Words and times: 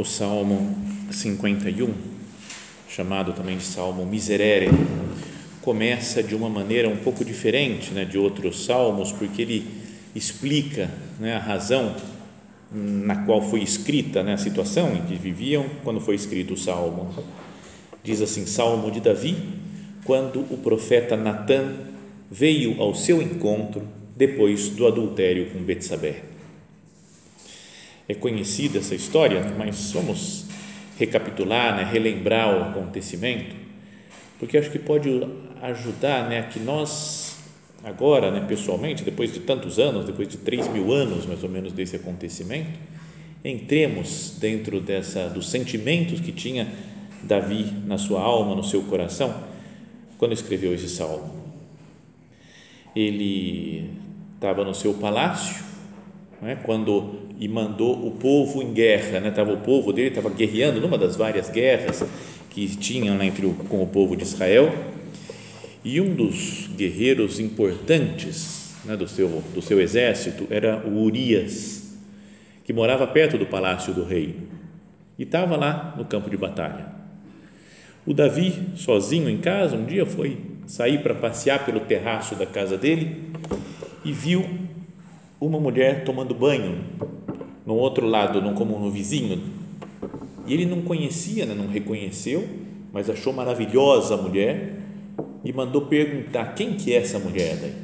O 0.00 0.04
Salmo 0.04 0.74
51, 1.10 1.92
chamado 2.88 3.34
também 3.34 3.58
de 3.58 3.64
Salmo 3.64 4.06
Miserere, 4.06 4.70
começa 5.60 6.22
de 6.22 6.34
uma 6.34 6.48
maneira 6.48 6.88
um 6.88 6.96
pouco 6.96 7.22
diferente 7.22 7.92
né, 7.92 8.06
de 8.06 8.16
outros 8.16 8.64
salmos, 8.64 9.12
porque 9.12 9.42
ele 9.42 9.66
explica 10.14 10.90
né, 11.18 11.36
a 11.36 11.38
razão 11.38 11.94
na 12.72 13.26
qual 13.26 13.42
foi 13.42 13.62
escrita 13.62 14.22
né, 14.22 14.32
a 14.32 14.38
situação 14.38 14.94
em 14.96 15.02
que 15.02 15.16
viviam 15.16 15.66
quando 15.84 16.00
foi 16.00 16.14
escrito 16.14 16.54
o 16.54 16.56
salmo. 16.56 17.12
Diz 18.02 18.22
assim: 18.22 18.46
Salmo 18.46 18.90
de 18.90 19.00
Davi, 19.00 19.36
quando 20.04 20.40
o 20.50 20.56
profeta 20.56 21.14
Natã 21.14 21.74
veio 22.30 22.80
ao 22.80 22.94
seu 22.94 23.20
encontro 23.20 23.82
depois 24.16 24.70
do 24.70 24.86
adultério 24.86 25.50
com 25.50 25.58
Betsabé 25.58 26.29
é 28.10 28.14
conhecida 28.14 28.78
essa 28.78 28.94
história, 28.94 29.54
mas 29.56 29.92
vamos 29.92 30.46
recapitular, 30.98 31.76
né, 31.76 31.88
relembrar 31.90 32.58
o 32.58 32.62
acontecimento, 32.70 33.54
porque 34.38 34.58
acho 34.58 34.70
que 34.70 34.78
pode 34.78 35.08
ajudar 35.62 36.28
né, 36.28 36.40
a 36.40 36.42
que 36.42 36.58
nós, 36.58 37.38
agora, 37.84 38.30
né, 38.30 38.44
pessoalmente, 38.46 39.04
depois 39.04 39.32
de 39.32 39.40
tantos 39.40 39.78
anos, 39.78 40.04
depois 40.06 40.28
de 40.28 40.38
três 40.38 40.66
mil 40.68 40.92
anos 40.92 41.24
mais 41.24 41.44
ou 41.44 41.48
menos 41.48 41.72
desse 41.72 41.94
acontecimento, 41.94 42.78
entremos 43.44 44.36
dentro 44.40 44.80
dessa, 44.80 45.28
dos 45.28 45.48
sentimentos 45.48 46.20
que 46.20 46.32
tinha 46.32 46.66
Davi 47.22 47.64
na 47.86 47.96
sua 47.96 48.20
alma, 48.20 48.56
no 48.56 48.64
seu 48.64 48.82
coração, 48.82 49.44
quando 50.18 50.32
escreveu 50.32 50.74
esse 50.74 50.88
salmo. 50.88 51.38
Ele 52.94 53.88
estava 54.34 54.64
no 54.64 54.74
seu 54.74 54.94
palácio, 54.94 55.62
né, 56.42 56.58
quando 56.64 57.29
e 57.40 57.48
mandou 57.48 58.06
o 58.06 58.10
povo 58.10 58.62
em 58.62 58.70
guerra, 58.74 59.18
né? 59.18 59.30
Tava 59.30 59.50
o 59.50 59.56
povo 59.56 59.94
dele 59.94 60.08
estava 60.08 60.28
guerreando 60.28 60.78
numa 60.78 60.98
das 60.98 61.16
várias 61.16 61.48
guerras 61.48 62.04
que 62.50 62.68
tinham 62.76 63.16
né, 63.16 63.26
entre 63.26 63.46
o, 63.46 63.54
com 63.54 63.82
o 63.82 63.86
povo 63.86 64.14
de 64.14 64.24
Israel 64.24 64.70
e 65.82 65.98
um 66.02 66.14
dos 66.14 66.68
guerreiros 66.76 67.40
importantes 67.40 68.74
né, 68.84 68.94
do 68.94 69.08
seu 69.08 69.42
do 69.54 69.62
seu 69.62 69.80
exército 69.80 70.46
era 70.50 70.86
o 70.86 71.02
Urias 71.02 71.96
que 72.62 72.74
morava 72.74 73.06
perto 73.06 73.38
do 73.38 73.46
palácio 73.46 73.94
do 73.94 74.04
rei 74.04 74.36
e 75.18 75.22
estava 75.22 75.56
lá 75.56 75.94
no 75.96 76.04
campo 76.04 76.28
de 76.28 76.36
batalha. 76.36 76.86
O 78.04 78.12
Davi 78.12 78.52
sozinho 78.76 79.30
em 79.30 79.38
casa 79.38 79.76
um 79.76 79.86
dia 79.86 80.04
foi 80.04 80.36
sair 80.66 81.02
para 81.02 81.14
passear 81.14 81.64
pelo 81.64 81.80
terraço 81.80 82.34
da 82.34 82.44
casa 82.44 82.76
dele 82.76 83.32
e 84.04 84.12
viu 84.12 84.44
uma 85.40 85.58
mulher 85.58 86.04
tomando 86.04 86.34
banho 86.34 86.78
no 87.70 87.76
outro 87.76 88.04
lado, 88.04 88.42
não 88.42 88.52
como 88.52 88.76
no 88.80 88.90
vizinho. 88.90 89.40
E 90.44 90.52
ele 90.52 90.66
não 90.66 90.82
conhecia, 90.82 91.46
né, 91.46 91.54
não 91.54 91.68
reconheceu, 91.68 92.44
mas 92.92 93.08
achou 93.08 93.32
maravilhosa 93.32 94.14
a 94.14 94.16
mulher 94.16 94.74
e 95.44 95.52
mandou 95.52 95.82
perguntar 95.82 96.56
quem 96.56 96.72
que 96.72 96.92
é 96.92 96.96
essa 96.96 97.20
mulher 97.20 97.56
daí. 97.56 97.74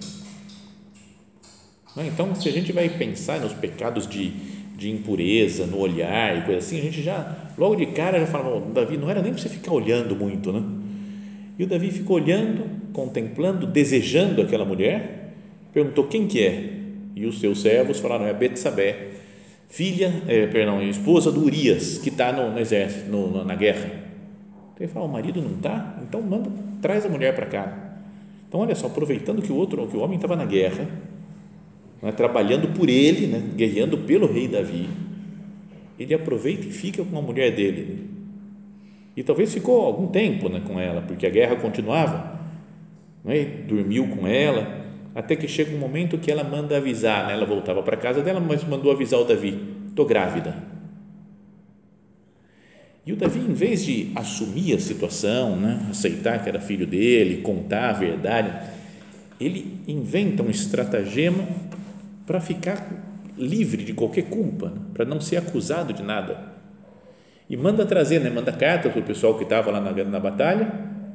Então, 2.09 2.35
se 2.35 2.49
a 2.49 2.53
gente 2.53 2.73
vai 2.73 2.89
pensar 2.89 3.41
nos 3.41 3.53
pecados 3.53 4.09
de, 4.09 4.33
de 4.77 4.91
impureza, 4.91 5.67
no 5.67 5.79
olhar 5.79 6.37
e 6.37 6.43
coisa 6.43 6.59
assim, 6.59 6.81
a 6.81 6.83
gente 6.83 7.01
já, 7.01 7.53
logo 7.57 7.77
de 7.77 7.87
cara, 7.87 8.19
já 8.19 8.27
fala, 8.27 8.61
Davi, 8.75 8.97
não 8.97 9.09
era 9.09 9.23
nem 9.23 9.33
para 9.33 9.41
você 9.41 9.49
ficar 9.49 9.73
olhando 9.73 10.17
muito, 10.17 10.53
né? 10.53 10.65
E 11.57 11.63
o 11.63 11.67
Davi 11.67 11.93
ficou 11.93 12.17
olhando, 12.17 12.65
contemplando, 12.93 13.69
desejando 13.69 14.43
aquela 14.43 14.65
mulher, 14.65 15.33
perguntou 15.73 16.09
quem 16.09 16.27
que 16.27 16.43
é? 16.43 16.73
E 17.15 17.25
os 17.25 17.39
seus 17.39 17.63
servos 17.63 18.01
falaram, 18.01 18.27
é 18.27 18.35
Betsabé, 18.35 19.15
filha, 19.69 20.23
é, 20.27 20.47
perdão, 20.47 20.83
esposa 20.83 21.31
do 21.31 21.43
Urias, 21.43 21.99
que 21.99 22.09
está 22.09 22.33
no, 22.33 22.51
no, 22.51 22.59
exército, 22.59 23.11
no, 23.11 23.45
na 23.45 23.55
guerra. 23.55 23.87
Então 24.75 24.81
ele 24.81 24.89
fala, 24.89 25.07
o 25.07 25.09
marido 25.09 25.43
não 25.43 25.57
está? 25.57 25.99
Então 26.03 26.23
manda, 26.23 26.51
traz 26.81 27.05
a 27.05 27.09
mulher 27.09 27.35
para 27.35 27.47
cá. 27.47 27.95
Então 28.49 28.61
olha 28.61 28.75
só, 28.75 28.87
aproveitando 28.87 29.43
que 29.43 29.53
o 29.53 29.57
outro, 29.57 29.87
que 29.89 29.97
o 29.97 30.01
homem 30.01 30.17
estava 30.17 30.37
na 30.37 30.45
guerra, 30.45 30.87
né, 32.03 32.13
trabalhando 32.13 32.69
por 32.69 32.89
ele, 32.89 33.27
né, 33.27 33.43
guerreando 33.57 33.99
pelo 33.99 34.31
rei 34.31 34.49
Davi, 34.49 34.89
ele 35.99 36.15
aproveita 36.15 36.67
e 36.67 36.71
fica 36.71 37.03
com 37.05 37.19
a 37.19 37.23
mulher 37.23 37.55
dele. 37.55 38.07
E 39.17 39.23
talvez 39.23 39.53
ficou 39.53 39.87
algum 39.87 40.07
tempo 40.09 40.49
né, 40.49 40.61
com 40.67 40.79
ela, 40.79 41.01
porque 41.01 41.27
a 41.27 41.31
guerra 41.31 41.57
continuava. 41.57 42.37
Né, 43.25 43.45
dormiu 43.67 44.07
com 44.09 44.27
ela, 44.27 44.86
até 45.17 45.35
que 45.35 45.49
chega 45.49 45.75
um 45.75 45.79
momento 45.79 46.19
que 46.19 46.31
ela 46.31 46.45
manda 46.45 46.77
avisar, 46.77 47.27
né? 47.27 47.33
ela 47.33 47.47
voltava 47.47 47.83
para 47.83 47.97
casa 47.97 48.21
dela, 48.21 48.39
mas 48.39 48.63
mandou 48.63 48.93
avisar 48.93 49.19
o 49.19 49.25
Davi: 49.25 49.59
estou 49.89 50.05
grávida. 50.05 50.55
E 53.07 53.15
o 53.15 53.17
Davi, 53.17 53.39
em 53.39 53.55
vez 53.55 53.83
de 53.83 54.13
assumir 54.15 54.75
a 54.75 54.79
situação, 54.79 55.57
né? 55.57 55.87
aceitar 55.91 56.43
que 56.43 56.51
era 56.51 56.61
filho 56.61 56.87
dele, 56.87 57.41
contar 57.41 57.89
a 57.89 57.93
verdade, 57.95 58.53
ele 59.41 59.81
inventa 59.89 60.43
um 60.43 60.51
estratagema 60.51 61.49
para 62.27 62.39
ficar 62.39 62.87
livre 63.39 63.85
de 63.85 63.95
qualquer 63.95 64.25
culpa, 64.25 64.67
né? 64.67 64.83
para 64.93 65.07
não 65.07 65.19
ser 65.19 65.39
acusado 65.39 65.95
de 65.95 66.03
nada. 66.03 66.57
E 67.49 67.57
manda 67.57 67.87
trazer, 67.87 68.21
né? 68.21 68.29
manda 68.29 68.53
carta 68.53 68.91
para 68.91 69.01
o 69.01 69.05
pessoal 69.05 69.39
que 69.39 69.45
estava 69.45 69.71
lá 69.71 69.81
na, 69.81 69.93
na 69.93 70.21
batalha 70.21 70.71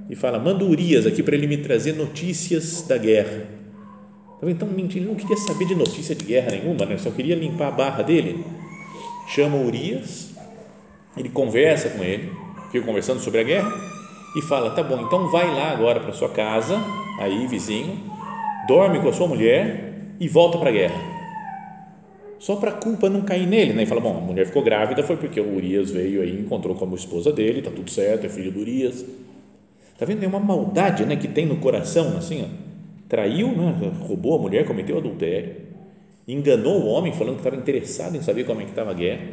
e 0.09 0.15
fala: 0.15 0.39
manda 0.39 0.65
Urias 0.65 1.05
aqui 1.05 1.21
para 1.21 1.35
ele 1.35 1.45
me 1.45 1.57
trazer 1.57 1.93
notícias 1.93 2.81
da 2.87 2.97
guerra 2.97 3.50
então, 4.49 4.67
ele 4.75 5.05
não 5.05 5.13
queria 5.13 5.37
saber 5.37 5.65
de 5.65 5.75
notícia 5.75 6.15
de 6.15 6.25
guerra 6.25 6.51
nenhuma, 6.51 6.83
né? 6.85 6.97
só 6.97 7.11
queria 7.11 7.35
limpar 7.35 7.67
a 7.67 7.71
barra 7.71 8.01
dele. 8.01 8.43
Chama 9.27 9.55
Urias, 9.57 10.31
ele 11.15 11.29
conversa 11.29 11.89
com 11.89 12.03
ele, 12.03 12.31
fica 12.71 12.83
conversando 12.83 13.19
sobre 13.19 13.41
a 13.41 13.43
guerra 13.43 13.71
e 14.35 14.41
fala: 14.41 14.71
tá 14.71 14.81
bom, 14.81 14.99
então 15.01 15.29
vai 15.29 15.47
lá 15.53 15.71
agora 15.71 15.99
para 15.99 16.11
sua 16.11 16.29
casa, 16.29 16.81
aí 17.19 17.45
vizinho, 17.45 17.99
dorme 18.67 18.99
com 18.99 19.09
a 19.09 19.13
sua 19.13 19.27
mulher 19.27 20.15
e 20.19 20.27
volta 20.27 20.57
para 20.57 20.69
a 20.69 20.73
guerra. 20.73 21.11
Só 22.39 22.55
para 22.55 22.71
a 22.71 22.73
culpa 22.73 23.07
não 23.07 23.21
cair 23.21 23.45
nele, 23.45 23.73
né? 23.73 23.83
E 23.83 23.85
fala: 23.85 24.01
bom, 24.01 24.17
a 24.17 24.21
mulher 24.21 24.47
ficou 24.47 24.63
grávida 24.63 25.03
foi 25.03 25.17
porque 25.17 25.39
o 25.39 25.55
Urias 25.55 25.91
veio 25.91 26.23
aí, 26.23 26.41
encontrou 26.41 26.75
como 26.75 26.95
esposa 26.95 27.31
dele, 27.31 27.61
tá 27.61 27.69
tudo 27.69 27.91
certo, 27.91 28.25
é 28.25 28.29
filho 28.29 28.51
do 28.51 28.59
Urias. 28.59 29.05
Tá 29.99 30.05
vendo? 30.05 30.23
É 30.23 30.27
uma 30.27 30.39
maldade, 30.39 31.05
né, 31.05 31.15
que 31.15 31.27
tem 31.27 31.45
no 31.45 31.57
coração, 31.57 32.17
assim, 32.17 32.43
ó 32.43 32.70
traiu, 33.11 33.49
né? 33.49 33.91
roubou 34.07 34.39
a 34.39 34.41
mulher, 34.41 34.65
cometeu 34.65 34.97
adultério, 34.97 35.53
enganou 36.25 36.81
o 36.81 36.85
homem 36.85 37.11
falando 37.11 37.33
que 37.33 37.41
estava 37.41 37.57
interessado 37.57 38.15
em 38.15 38.21
saber 38.21 38.45
como 38.45 38.61
é 38.61 38.63
que 38.63 38.69
estava 38.69 38.91
a 38.91 38.93
guerra. 38.93 39.27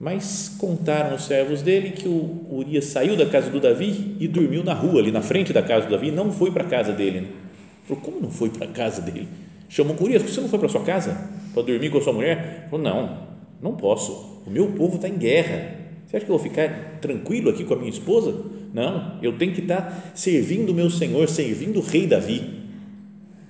Mas 0.00 0.56
contaram 0.58 1.14
os 1.14 1.26
servos 1.26 1.62
dele 1.62 1.92
que 1.92 2.08
o 2.08 2.44
Urias 2.50 2.86
saiu 2.86 3.16
da 3.16 3.24
casa 3.24 3.50
do 3.50 3.60
Davi 3.60 4.16
e 4.18 4.26
dormiu 4.26 4.64
na 4.64 4.74
rua, 4.74 5.00
ali 5.00 5.12
na 5.12 5.22
frente 5.22 5.52
da 5.52 5.62
casa 5.62 5.86
do 5.86 5.92
Davi, 5.92 6.10
não 6.10 6.32
foi 6.32 6.50
para 6.50 6.64
a 6.64 6.66
casa 6.66 6.92
dele. 6.92 7.20
Né? 7.20 7.28
Falou, 7.86 8.02
como 8.02 8.20
não 8.20 8.30
foi 8.32 8.50
para 8.50 8.66
a 8.66 8.70
casa 8.70 9.00
dele? 9.00 9.28
Chamou 9.68 9.96
o 9.96 10.02
Urias, 10.02 10.20
você 10.20 10.40
não 10.40 10.48
foi 10.48 10.58
para 10.58 10.68
sua 10.68 10.82
casa 10.82 11.16
para 11.54 11.62
dormir 11.62 11.90
com 11.90 11.98
a 11.98 12.02
sua 12.02 12.12
mulher? 12.12 12.66
Falou, 12.68 12.84
não, 12.84 13.18
não 13.62 13.76
posso, 13.76 14.42
o 14.44 14.50
meu 14.50 14.72
povo 14.72 14.96
está 14.96 15.08
em 15.08 15.16
guerra, 15.16 15.72
você 16.04 16.16
acha 16.16 16.26
que 16.26 16.32
eu 16.32 16.36
vou 16.36 16.44
ficar 16.44 16.98
tranquilo 17.00 17.50
aqui 17.50 17.62
com 17.64 17.74
a 17.74 17.76
minha 17.76 17.90
esposa? 17.90 18.34
Não, 18.74 19.20
eu 19.22 19.38
tenho 19.38 19.54
que 19.54 19.60
estar 19.60 20.10
servindo 20.16 20.70
o 20.70 20.74
meu 20.74 20.90
Senhor, 20.90 21.28
servindo 21.28 21.78
o 21.78 21.82
rei 21.82 22.08
Davi. 22.08 22.42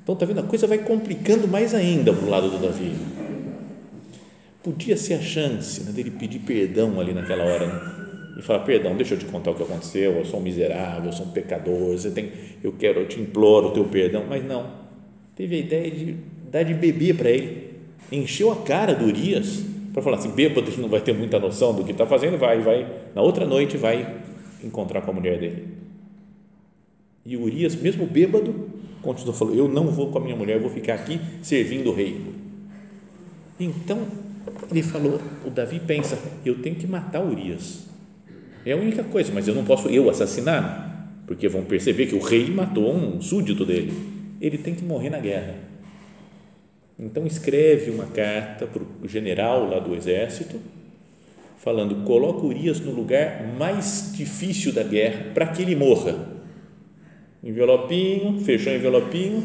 Então, 0.02 0.12
está 0.12 0.26
vendo? 0.26 0.40
A 0.40 0.42
coisa 0.42 0.66
vai 0.66 0.76
complicando 0.76 1.48
mais 1.48 1.74
ainda 1.74 2.12
para 2.12 2.26
o 2.26 2.28
lado 2.28 2.50
do 2.50 2.58
Davi. 2.58 2.92
podia 4.62 4.98
ser 4.98 5.14
a 5.14 5.22
chance 5.22 5.82
né, 5.82 5.92
dele 5.92 6.10
pedir 6.10 6.40
perdão 6.40 7.00
ali 7.00 7.14
naquela 7.14 7.42
hora 7.44 7.66
né? 7.66 7.80
e 8.38 8.42
falar 8.42 8.60
perdão 8.60 8.96
deixa 8.96 9.14
eu 9.14 9.18
te 9.18 9.26
contar 9.26 9.50
o 9.50 9.54
que 9.54 9.62
aconteceu 9.62 10.12
eu 10.12 10.24
sou 10.24 10.40
um 10.40 10.42
miserável 10.42 11.10
eu 11.10 11.12
sou 11.12 11.26
um 11.26 11.30
pecador 11.30 11.92
você 11.92 12.10
tem 12.10 12.32
eu 12.62 12.72
quero 12.72 13.00
eu 13.00 13.06
te 13.06 13.20
imploro 13.20 13.68
o 13.68 13.70
teu 13.72 13.84
perdão 13.84 14.24
mas 14.26 14.42
não 14.42 14.70
teve 15.36 15.56
a 15.56 15.58
ideia 15.58 15.90
de 15.90 16.16
dar 16.50 16.62
de 16.62 16.72
beber 16.72 17.14
para 17.14 17.28
ele 17.28 17.74
encheu 18.10 18.50
a 18.50 18.56
cara 18.56 18.94
do 18.94 19.04
Urias 19.04 19.62
para 19.92 20.02
falar 20.02 20.16
assim 20.16 20.30
bêbado 20.30 20.70
que 20.70 20.80
não 20.80 20.88
vai 20.88 21.02
ter 21.02 21.12
muita 21.12 21.38
noção 21.38 21.74
do 21.74 21.84
que 21.84 21.92
está 21.92 22.06
fazendo 22.06 22.38
vai 22.38 22.60
vai 22.60 22.86
na 23.14 23.20
outra 23.20 23.46
noite 23.46 23.76
vai 23.76 24.06
encontrar 24.64 25.02
com 25.02 25.10
a 25.10 25.14
mulher 25.14 25.38
dele 25.38 25.68
e 27.24 27.36
Urias 27.36 27.74
mesmo 27.76 28.06
bêbado 28.06 28.70
continuou 29.02 29.34
falou 29.34 29.54
eu 29.54 29.68
não 29.68 29.88
vou 29.88 30.10
com 30.10 30.18
a 30.18 30.20
minha 30.20 30.36
mulher 30.36 30.56
eu 30.56 30.60
vou 30.60 30.70
ficar 30.70 30.94
aqui 30.94 31.20
servindo 31.42 31.90
o 31.90 31.94
rei 31.94 32.20
então 33.58 34.06
ele 34.70 34.82
falou, 34.82 35.20
o 35.44 35.50
Davi 35.50 35.80
pensa, 35.80 36.18
eu 36.44 36.60
tenho 36.60 36.76
que 36.76 36.86
matar 36.86 37.24
Urias. 37.24 37.86
É 38.64 38.72
a 38.72 38.76
única 38.76 39.02
coisa, 39.04 39.32
mas 39.32 39.46
eu 39.46 39.54
não 39.54 39.64
posso 39.64 39.88
eu 39.88 40.08
assassinar, 40.10 41.08
porque 41.26 41.48
vão 41.48 41.64
perceber 41.64 42.06
que 42.06 42.14
o 42.14 42.20
rei 42.20 42.50
matou 42.50 42.94
um 42.94 43.20
súdito 43.20 43.64
dele. 43.64 43.92
Ele 44.40 44.58
tem 44.58 44.74
que 44.74 44.84
morrer 44.84 45.10
na 45.10 45.18
guerra. 45.18 45.54
Então 46.98 47.26
escreve 47.26 47.90
uma 47.90 48.06
carta 48.06 48.66
para 48.66 48.82
o 48.82 49.08
general 49.08 49.68
lá 49.68 49.78
do 49.78 49.94
exército, 49.94 50.60
falando: 51.56 52.04
coloca 52.04 52.46
Urias 52.46 52.80
no 52.80 52.92
lugar 52.92 53.54
mais 53.58 54.12
difícil 54.14 54.72
da 54.72 54.82
guerra 54.82 55.32
para 55.34 55.46
que 55.46 55.62
ele 55.62 55.76
morra. 55.76 56.32
Envelopinho, 57.42 58.40
fechou 58.40 58.72
o 58.72 58.76
envelopinho 58.76 59.44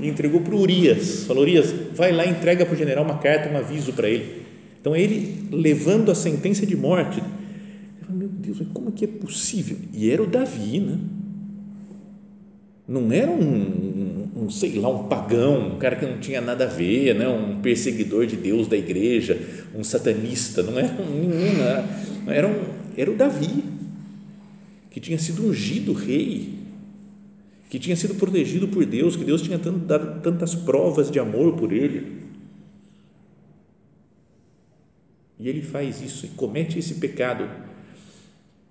e 0.00 0.08
entregou 0.08 0.40
para 0.40 0.54
Urias. 0.54 1.24
Falou: 1.24 1.42
Urias, 1.42 1.72
vai 1.94 2.12
lá, 2.12 2.26
entrega 2.26 2.64
para 2.64 2.74
o 2.74 2.78
general 2.78 3.04
uma 3.04 3.18
carta, 3.18 3.52
um 3.52 3.56
aviso 3.56 3.92
para 3.92 4.08
ele 4.08 4.40
então, 4.80 4.96
ele 4.96 5.46
levando 5.52 6.10
a 6.10 6.14
sentença 6.14 6.64
de 6.64 6.74
morte. 6.74 7.22
Meu 8.08 8.28
Deus, 8.28 8.60
como 8.72 8.90
que 8.90 9.04
é 9.04 9.08
possível? 9.08 9.76
E 9.92 10.10
era 10.10 10.22
o 10.22 10.26
Davi, 10.26 10.80
né? 10.80 10.98
Não 12.88 13.12
era 13.12 13.30
um, 13.30 14.09
um, 14.40 14.48
sei 14.48 14.76
lá, 14.76 14.88
um 14.88 15.06
pagão, 15.06 15.74
um 15.74 15.78
cara 15.78 15.96
que 15.96 16.06
não 16.06 16.18
tinha 16.18 16.40
nada 16.40 16.64
a 16.64 16.66
ver, 16.66 17.14
né? 17.14 17.28
um 17.28 17.60
perseguidor 17.60 18.26
de 18.26 18.36
Deus 18.36 18.66
da 18.66 18.76
igreja, 18.76 19.38
um 19.74 19.84
satanista, 19.84 20.62
não 20.62 20.78
era 20.78 21.02
um 21.02 21.06
menino, 21.06 21.62
era, 21.62 21.88
era, 22.26 22.48
um, 22.48 22.64
era 22.96 23.10
o 23.10 23.16
Davi, 23.16 23.62
que 24.90 24.98
tinha 24.98 25.18
sido 25.18 25.46
ungido 25.46 25.92
rei, 25.92 26.54
que 27.68 27.78
tinha 27.78 27.94
sido 27.94 28.14
protegido 28.14 28.66
por 28.66 28.84
Deus, 28.86 29.14
que 29.14 29.24
Deus 29.24 29.42
tinha 29.42 29.58
dado 29.58 30.20
tantas 30.22 30.54
provas 30.54 31.10
de 31.10 31.20
amor 31.20 31.52
por 31.52 31.72
ele. 31.72 32.20
E 35.38 35.48
ele 35.48 35.62
faz 35.62 36.02
isso 36.02 36.26
e 36.26 36.28
comete 36.30 36.78
esse 36.78 36.94
pecado. 36.94 37.48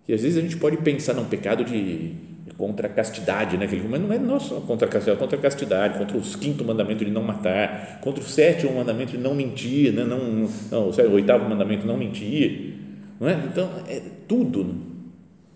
E 0.08 0.14
às 0.14 0.22
vezes 0.22 0.38
a 0.38 0.42
gente 0.42 0.58
pode 0.58 0.78
pensar 0.78 1.14
num 1.14 1.26
pecado 1.26 1.64
de 1.64 2.29
contra 2.58 2.88
a 2.88 2.90
castidade, 2.90 3.58
né? 3.58 3.68
Mas 3.90 4.02
não 4.02 4.12
é 4.12 4.18
nosso 4.18 4.56
contra 4.62 4.88
a 4.88 4.92
castidade, 4.92 5.20
contra 5.20 5.38
a 5.38 5.42
castidade, 5.42 5.98
contra 5.98 6.18
o 6.18 6.22
quinto 6.22 6.64
mandamento 6.64 7.04
de 7.04 7.12
não 7.12 7.24
matar, 7.24 8.00
contra 8.02 8.24
o 8.24 8.26
sétimo 8.26 8.74
mandamento 8.74 9.12
de 9.12 9.18
não 9.18 9.36
mentir, 9.36 9.94
né? 9.94 10.04
não, 10.04 10.48
não, 10.72 10.90
o 10.90 11.12
oitavo 11.12 11.48
mandamento 11.50 11.86
não 11.86 11.98
mentir, 11.98 12.76
não 13.20 13.30
é? 13.30 13.34
Então 13.34 13.70
é 13.88 14.02
tudo, 14.28 14.76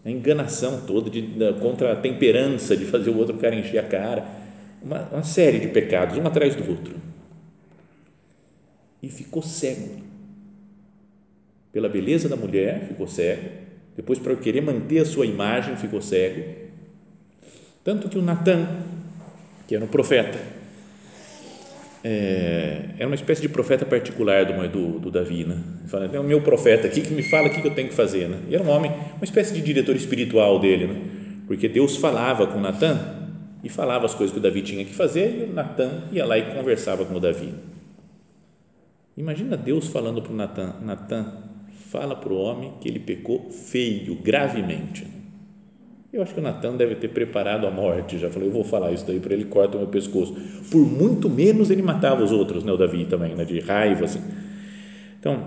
a 0.06 0.10
enganação 0.10 0.82
toda 0.86 1.10
de, 1.10 1.24
contra 1.62 1.94
a 1.94 1.96
temperança 1.96 2.76
de 2.76 2.86
fazer 2.86 3.10
o 3.10 3.18
outro 3.18 3.38
cara 3.38 3.56
encher 3.56 3.80
a 3.80 3.84
cara, 3.84 4.26
uma, 4.82 5.08
uma 5.12 5.24
série 5.24 5.60
de 5.60 5.68
pecados 5.68 6.18
um 6.18 6.26
atrás 6.28 6.56
do 6.56 6.70
outro 6.70 6.96
e 9.02 9.10
ficou 9.10 9.42
cego 9.42 10.04
pela 11.74 11.90
beleza 11.90 12.30
da 12.30 12.36
mulher, 12.36 12.88
ficou 12.88 13.08
cego. 13.08 13.50
Depois, 13.98 14.20
para 14.20 14.36
querer 14.36 14.62
manter 14.62 15.00
a 15.00 15.06
sua 15.06 15.26
imagem, 15.26 15.76
ficou 15.76 16.02
cego. 16.02 16.63
Tanto 17.84 18.08
que 18.08 18.18
o 18.18 18.22
Natan, 18.22 18.68
que 19.68 19.76
era 19.76 19.84
um 19.84 19.88
profeta, 19.88 20.40
é, 22.04 22.90
era 22.98 23.08
uma 23.08 23.16
espécie 23.16 23.42
de 23.42 23.50
profeta 23.50 23.86
particular 23.86 24.46
do, 24.46 24.68
do, 24.68 25.00
do 25.00 25.12
Davi, 25.12 25.46
né? 25.46 25.58
Fala, 25.88 26.10
é 26.12 26.20
o 26.20 26.24
meu 26.24 26.42
profeta 26.42 26.88
aqui 26.88 27.02
que 27.02 27.14
me 27.14 27.24
fala 27.24 27.48
o 27.48 27.50
que 27.50 27.66
eu 27.66 27.74
tenho 27.74 27.88
que 27.88 27.94
fazer, 27.94 28.28
né? 28.28 28.40
E 28.50 28.56
era 28.56 28.64
um 28.64 28.70
homem, 28.70 28.92
uma 28.92 29.24
espécie 29.24 29.54
de 29.54 29.62
diretor 29.62 29.96
espiritual 29.96 30.60
dele, 30.60 30.88
né? 30.88 31.02
Porque 31.48 31.68
Deus 31.68 31.96
falava 31.98 32.48
com 32.48 32.60
Natan 32.60 33.00
e 33.64 33.70
falava 33.70 34.06
as 34.06 34.14
coisas 34.14 34.34
que 34.34 34.40
o 34.40 34.44
Davi 34.44 34.62
tinha 34.62 34.84
que 34.84 34.94
fazer 34.94 35.46
e 35.48 35.52
o 35.52 35.54
Natan 35.54 36.04
ia 36.12 36.26
lá 36.26 36.38
e 36.38 36.54
conversava 36.54 37.06
com 37.06 37.16
o 37.16 37.20
Davi. 37.20 37.54
Imagina 39.16 39.56
Deus 39.56 39.88
falando 39.88 40.22
para 40.22 40.32
o 40.32 40.36
Natan, 40.36 40.76
Natan, 40.82 41.34
fala 41.90 42.16
para 42.16 42.34
o 42.34 42.38
homem 42.38 42.74
que 42.82 42.90
ele 42.90 43.00
pecou 43.00 43.50
feio, 43.50 44.16
gravemente. 44.16 45.13
Eu 46.14 46.22
acho 46.22 46.32
que 46.32 46.40
o 46.40 46.44
Natan 46.44 46.76
deve 46.76 46.94
ter 46.94 47.08
preparado 47.08 47.66
a 47.66 47.72
morte, 47.72 48.20
já 48.20 48.30
falei, 48.30 48.48
eu 48.48 48.54
vou 48.54 48.64
falar 48.64 48.92
isso 48.92 49.04
daí 49.04 49.20
para 49.20 49.34
ele, 49.34 49.46
corta 49.46 49.78
o 49.78 49.80
meu 49.80 49.90
pescoço. 49.90 50.36
Por 50.70 50.86
muito 50.86 51.28
menos 51.28 51.72
ele 51.72 51.82
matava 51.82 52.24
os 52.24 52.32
outros, 52.32 52.64
né, 52.64 52.72
o 52.72 52.78
Davi 52.78 53.06
também, 53.06 53.34
né, 53.34 53.44
de 53.44 53.60
raiva, 53.60 54.06
assim. 54.06 54.22
Então, 55.20 55.44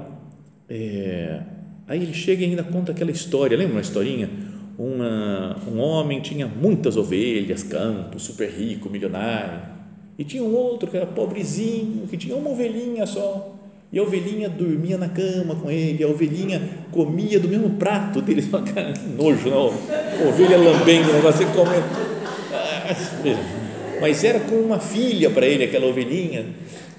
é, 0.69 1.41
aí 1.87 2.03
ele 2.03 2.13
chega 2.13 2.43
e 2.43 2.47
ainda 2.47 2.65
conta 2.65 2.91
aquela 2.91 3.13
história, 3.13 3.57
lembra 3.57 3.75
uma 3.75 3.81
historinha? 3.81 4.29
Uma, 4.77 5.57
um 5.73 5.79
homem 5.79 6.21
tinha 6.21 6.49
muitas 6.49 6.97
ovelhas, 6.97 7.63
campos, 7.63 8.25
super 8.25 8.51
rico, 8.51 8.91
milionário, 8.91 9.61
e 10.19 10.25
tinha 10.25 10.43
um 10.43 10.53
outro 10.53 10.91
que 10.91 10.97
era 10.97 11.07
pobrezinho, 11.07 12.09
que 12.09 12.17
tinha 12.17 12.35
uma 12.35 12.51
ovelhinha 12.51 13.07
só, 13.07 13.56
e 13.93 13.99
a 13.99 14.03
ovelhinha 14.03 14.49
dormia 14.49 14.99
na 14.99 15.09
cama 15.09 15.55
com 15.55 15.71
ele, 15.71 16.03
a 16.03 16.09
ovelhinha 16.09 16.61
comia 16.91 17.39
do 17.39 17.49
mesmo 17.49 17.71
prato 17.71 18.21
dele, 18.21 18.43
cara, 18.75 18.93
que 18.93 19.09
nojo, 19.09 19.49
não? 19.49 19.67
Ovelha 20.29 20.59
lambendo, 20.59 21.13
negócio 21.13 21.47
comendo. 21.49 21.87
Ah, 22.53 24.01
mas 24.01 24.25
era 24.25 24.41
com 24.41 24.57
uma 24.57 24.79
filha 24.79 25.31
para 25.31 25.47
ele, 25.47 25.65
aquela 25.65 25.87
ovelhinha. 25.87 26.47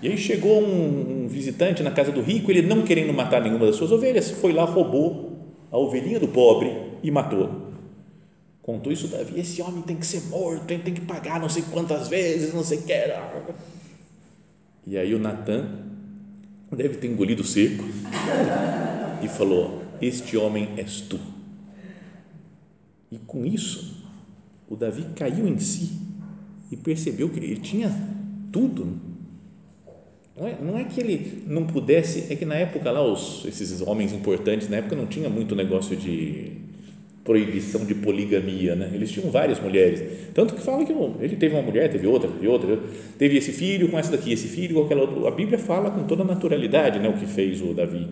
E 0.02 0.08
aí 0.08 0.18
chegou 0.18 0.62
um, 0.62 1.28
visitante 1.28 1.84
na 1.84 1.92
casa 1.92 2.12
do 2.12 2.22
rico, 2.22 2.50
ele 2.50 2.62
não 2.62 2.84
querendo 2.84 3.14
matar 3.14 3.42
nenhuma 3.42 3.66
das 3.66 3.76
suas 3.76 3.92
ovelhas, 3.92 4.32
foi 4.32 4.54
lá, 4.54 4.64
roubou 4.64 5.38
a 5.72 5.78
ovelhinha 5.78 6.20
do 6.20 6.28
pobre 6.28 6.72
e 7.04 7.12
matou. 7.12 7.68
Contou 8.62 8.92
isso 8.92 9.08
Davi, 9.08 9.40
esse 9.40 9.62
homem 9.62 9.82
tem 9.82 9.96
que 9.96 10.06
ser 10.06 10.24
morto, 10.30 10.66
tem 10.66 10.80
que 10.80 11.02
pagar 11.02 11.40
não 11.40 11.50
sei 11.50 11.64
quantas 11.72 12.08
vezes, 12.08 12.54
não 12.54 12.64
sei 12.64 12.80
o 12.80 12.82
que. 12.84 12.94
E 14.86 14.98
aí 14.98 15.14
o 15.14 15.20
Natan 15.20 15.87
deve 16.76 16.98
ter 16.98 17.08
engolido 17.08 17.44
seco 17.44 17.84
e 19.24 19.28
falou: 19.28 19.84
Este 20.02 20.38
homem 20.38 20.70
és 20.78 21.02
tu. 21.02 21.20
E 23.12 23.18
com 23.20 23.46
isso, 23.46 24.06
o 24.68 24.76
Davi 24.76 25.06
caiu 25.16 25.48
em 25.48 25.60
si 25.60 25.92
e 26.72 26.76
percebeu 26.76 27.30
que 27.30 27.40
ele 27.40 27.56
tinha 27.58 27.90
tudo. 28.52 29.00
Não 30.36 30.48
é, 30.48 30.58
não 30.62 30.78
é 30.78 30.84
que 30.84 31.00
ele 31.00 31.44
não 31.48 31.66
pudesse, 31.66 32.32
é 32.32 32.36
que 32.36 32.46
na 32.46 32.56
época 32.56 32.92
lá, 32.92 33.02
os, 33.02 33.44
esses 33.46 33.82
homens 33.82 34.14
importantes, 34.14 34.70
na 34.70 34.78
época 34.78 34.96
não 34.96 35.08
tinha 35.08 35.30
muito 35.30 35.56
negócio 35.56 35.96
de 35.96 36.67
proibição 37.28 37.84
de 37.84 37.94
poligamia, 37.94 38.74
né? 38.74 38.90
Eles 38.94 39.12
tinham 39.12 39.30
várias 39.30 39.60
mulheres, 39.60 40.02
tanto 40.34 40.56
que 40.56 40.62
fala 40.62 40.86
que 40.86 40.94
ele 41.20 41.36
teve 41.36 41.54
uma 41.56 41.62
mulher, 41.62 41.92
teve 41.92 42.08
outra, 42.08 42.30
teve 42.30 42.48
outra, 42.48 42.80
teve 43.20 43.38
esse 43.38 43.52
filho 43.52 43.90
com 43.90 44.00
essa 44.00 44.12
daqui, 44.12 44.32
esse 44.32 44.48
filho 44.48 44.76
com 44.76 44.86
aquela 44.86 45.02
outra. 45.02 45.28
A 45.28 45.32
Bíblia 45.32 45.60
fala 45.60 45.92
com 45.92 46.04
toda 46.04 46.24
naturalidade, 46.24 47.00
né? 47.00 47.10
O 47.10 47.14
que 47.14 47.26
fez 47.26 47.62
o 47.62 47.74
Davi. 47.74 48.08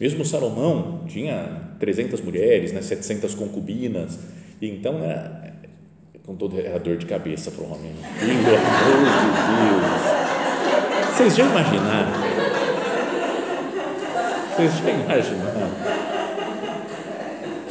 Mesmo 0.00 0.24
Salomão 0.24 1.04
tinha 1.06 1.76
300 1.78 2.20
mulheres, 2.22 2.72
né? 2.72 2.82
700 2.82 3.36
concubinas, 3.36 4.18
então 4.60 4.98
era 4.98 5.54
com 6.26 6.34
toda 6.34 6.56
a 6.74 6.78
dor 6.78 6.96
de 6.96 7.06
cabeça 7.06 7.52
para 7.52 7.62
o 7.62 7.72
homem. 7.72 7.92
Amor 8.20 8.26
de 8.26 8.42
Deus! 8.50 8.60
Vocês 11.14 11.36
já 11.36 11.44
imaginaram? 11.44 12.12
Vocês 14.56 14.72
já 14.76 14.90
imaginaram? 14.90 15.59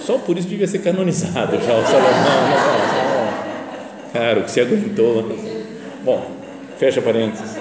Só 0.10 0.18
por 0.18 0.36
isso 0.36 0.48
devia 0.48 0.66
ser 0.66 0.80
canonizado 0.80 1.56
já 1.58 1.78
o 1.78 1.86
Salomão. 1.86 2.50
Né? 2.50 4.10
Cara, 4.12 4.40
o 4.40 4.44
que 4.44 4.50
se 4.50 4.60
aguentou. 4.60 5.38
Bom, 6.04 6.32
fecha 6.80 7.00
parênteses. 7.00 7.56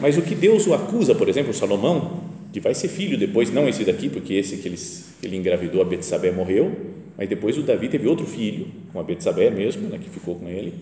Mas 0.00 0.16
o 0.16 0.22
que 0.22 0.36
Deus 0.36 0.68
o 0.68 0.72
acusa, 0.72 1.12
por 1.12 1.28
exemplo, 1.28 1.52
Salomão, 1.52 2.20
que 2.52 2.60
vai 2.60 2.74
ser 2.74 2.86
filho 2.86 3.18
depois, 3.18 3.52
não 3.52 3.68
esse 3.68 3.82
daqui, 3.82 4.08
porque 4.08 4.34
esse 4.34 4.58
que 4.58 4.68
ele, 4.68 4.76
que 5.20 5.26
ele 5.26 5.36
engravidou, 5.36 5.82
a 5.82 5.84
Betsabé 5.84 6.30
morreu, 6.30 6.70
mas 7.18 7.28
depois 7.28 7.58
o 7.58 7.62
Davi 7.62 7.88
teve 7.88 8.06
outro 8.06 8.24
filho, 8.24 8.68
com 8.92 9.00
a 9.00 9.02
Betsabé 9.02 9.50
mesmo, 9.50 9.88
né, 9.88 9.98
que 10.00 10.08
ficou 10.08 10.36
com 10.36 10.48
ele, 10.48 10.74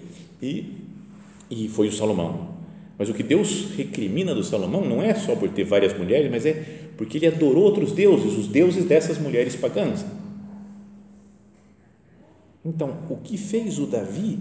e, 0.42 0.74
e 1.50 1.68
foi 1.68 1.88
o 1.88 1.92
Salomão. 1.92 2.50
Mas 2.98 3.08
o 3.08 3.14
que 3.14 3.22
Deus 3.22 3.68
recrimina 3.78 4.34
do 4.34 4.44
Salomão 4.44 4.84
não 4.84 5.02
é 5.02 5.14
só 5.14 5.34
por 5.34 5.48
ter 5.48 5.64
várias 5.64 5.96
mulheres, 5.96 6.30
mas 6.30 6.44
é 6.44 6.81
porque 6.96 7.18
ele 7.18 7.26
adorou 7.26 7.64
outros 7.64 7.92
deuses, 7.92 8.38
os 8.38 8.48
deuses 8.48 8.84
dessas 8.84 9.18
mulheres 9.18 9.56
pagãs. 9.56 10.04
Então, 12.64 12.98
o 13.10 13.16
que 13.16 13.36
fez 13.36 13.78
o 13.78 13.86
Davi 13.86 14.38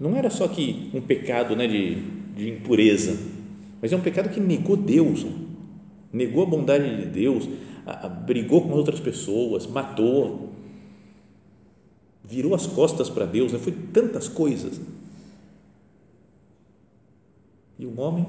não 0.00 0.16
era 0.16 0.28
só 0.28 0.48
que 0.48 0.90
um 0.92 1.00
pecado 1.00 1.54
né, 1.54 1.66
de, 1.66 1.96
de 2.36 2.50
impureza, 2.50 3.16
mas 3.80 3.92
é 3.92 3.96
um 3.96 4.00
pecado 4.00 4.28
que 4.28 4.40
negou 4.40 4.76
Deus. 4.76 5.24
negou 6.12 6.42
a 6.42 6.46
bondade 6.46 6.96
de 6.96 7.06
Deus, 7.06 7.48
a, 7.86 8.06
a, 8.06 8.08
brigou 8.08 8.62
com 8.62 8.70
outras 8.70 8.98
pessoas, 8.98 9.66
matou, 9.66 10.50
virou 12.24 12.54
as 12.54 12.66
costas 12.66 13.10
para 13.10 13.26
Deus, 13.26 13.52
né? 13.52 13.58
foi 13.58 13.72
tantas 13.92 14.26
coisas. 14.28 14.80
E 17.78 17.86
um 17.86 18.00
homem 18.00 18.26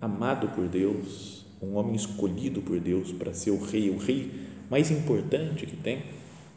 amado 0.00 0.48
por 0.48 0.68
Deus, 0.68 1.39
um 1.62 1.76
homem 1.76 1.94
escolhido 1.94 2.62
por 2.62 2.78
Deus 2.80 3.12
para 3.12 3.34
ser 3.34 3.50
o 3.50 3.62
rei, 3.62 3.90
o 3.90 3.98
rei 3.98 4.30
mais 4.70 4.90
importante 4.90 5.66
que 5.66 5.76
tem 5.76 6.02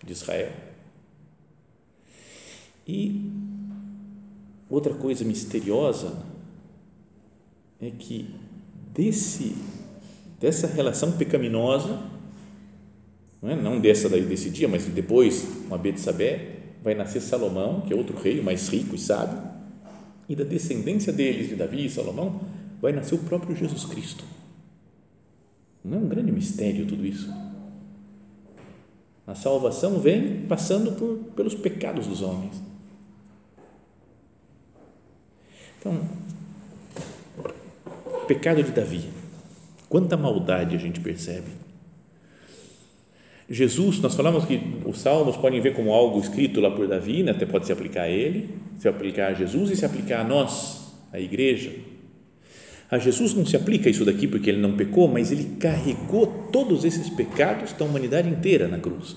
de 0.03 0.11
Israel. 0.11 0.51
E 2.87 3.31
outra 4.69 4.93
coisa 4.93 5.23
misteriosa 5.23 6.17
é 7.81 7.89
que 7.91 8.33
desse 8.93 9.55
dessa 10.43 10.67
relação 10.67 11.13
pecaminosa, 11.13 12.01
não, 13.41 13.49
é? 13.49 13.55
não 13.55 13.79
dessa 13.79 14.09
daí 14.09 14.25
desse 14.25 14.49
dia, 14.49 14.67
mas 14.67 14.83
depois, 14.83 15.47
com 15.69 15.73
a 15.73 15.77
Betsabé, 15.77 16.57
vai 16.83 16.93
nascer 16.93 17.21
Salomão, 17.21 17.79
que 17.79 17.93
é 17.93 17.95
outro 17.95 18.17
rei 18.19 18.41
mais 18.41 18.67
rico 18.67 18.93
e 18.93 18.99
sábio, 18.99 19.41
e 20.27 20.35
da 20.35 20.43
descendência 20.43 21.13
deles, 21.13 21.47
de 21.47 21.55
Davi 21.55 21.85
e 21.85 21.89
Salomão, 21.89 22.41
vai 22.81 22.91
nascer 22.91 23.15
o 23.15 23.19
próprio 23.19 23.55
Jesus 23.55 23.85
Cristo. 23.85 24.25
Não 25.83 25.97
é 25.97 26.01
um 26.01 26.07
grande 26.07 26.31
mistério 26.31 26.85
tudo 26.85 27.05
isso? 27.05 27.33
A 29.25 29.35
salvação 29.35 29.99
vem 29.99 30.45
passando 30.45 30.93
por, 30.93 31.17
pelos 31.35 31.55
pecados 31.55 32.07
dos 32.07 32.21
homens. 32.21 32.61
Então, 35.79 35.99
pecado 38.27 38.63
de 38.63 38.71
Davi 38.71 39.09
Quanta 39.93 40.17
maldade 40.17 40.75
a 40.75 40.79
gente 40.79 40.99
percebe. 40.99 41.49
Jesus, 43.47 43.99
nós 43.99 44.15
falamos 44.15 44.43
que 44.43 44.59
os 44.87 44.97
salmos 44.97 45.37
podem 45.37 45.61
ver 45.61 45.75
como 45.75 45.93
algo 45.93 46.19
escrito 46.19 46.59
lá 46.59 46.71
por 46.71 46.87
Davi, 46.87 47.21
né? 47.21 47.29
até 47.31 47.45
pode 47.45 47.67
se 47.67 47.71
aplicar 47.71 48.01
a 48.01 48.09
ele, 48.09 48.49
se 48.79 48.87
aplicar 48.87 49.27
a 49.27 49.33
Jesus 49.35 49.69
e 49.69 49.75
se 49.75 49.85
aplicar 49.85 50.21
a 50.21 50.23
nós, 50.23 50.95
a 51.11 51.19
igreja. 51.19 51.71
A 52.93 52.99
Jesus 52.99 53.33
não 53.33 53.43
se 53.43 53.55
aplica 53.55 53.89
isso 53.89 54.05
daqui 54.05 54.27
porque 54.27 54.51
ele 54.51 54.61
não 54.61 54.77
pecou, 54.77 55.07
mas 55.07 55.31
ele 55.31 55.55
carregou 55.59 56.27
todos 56.51 56.85
esses 56.85 57.09
pecados 57.09 57.73
da 57.73 57.85
humanidade 57.85 58.29
inteira 58.29 58.67
na 58.67 58.77
cruz. 58.77 59.15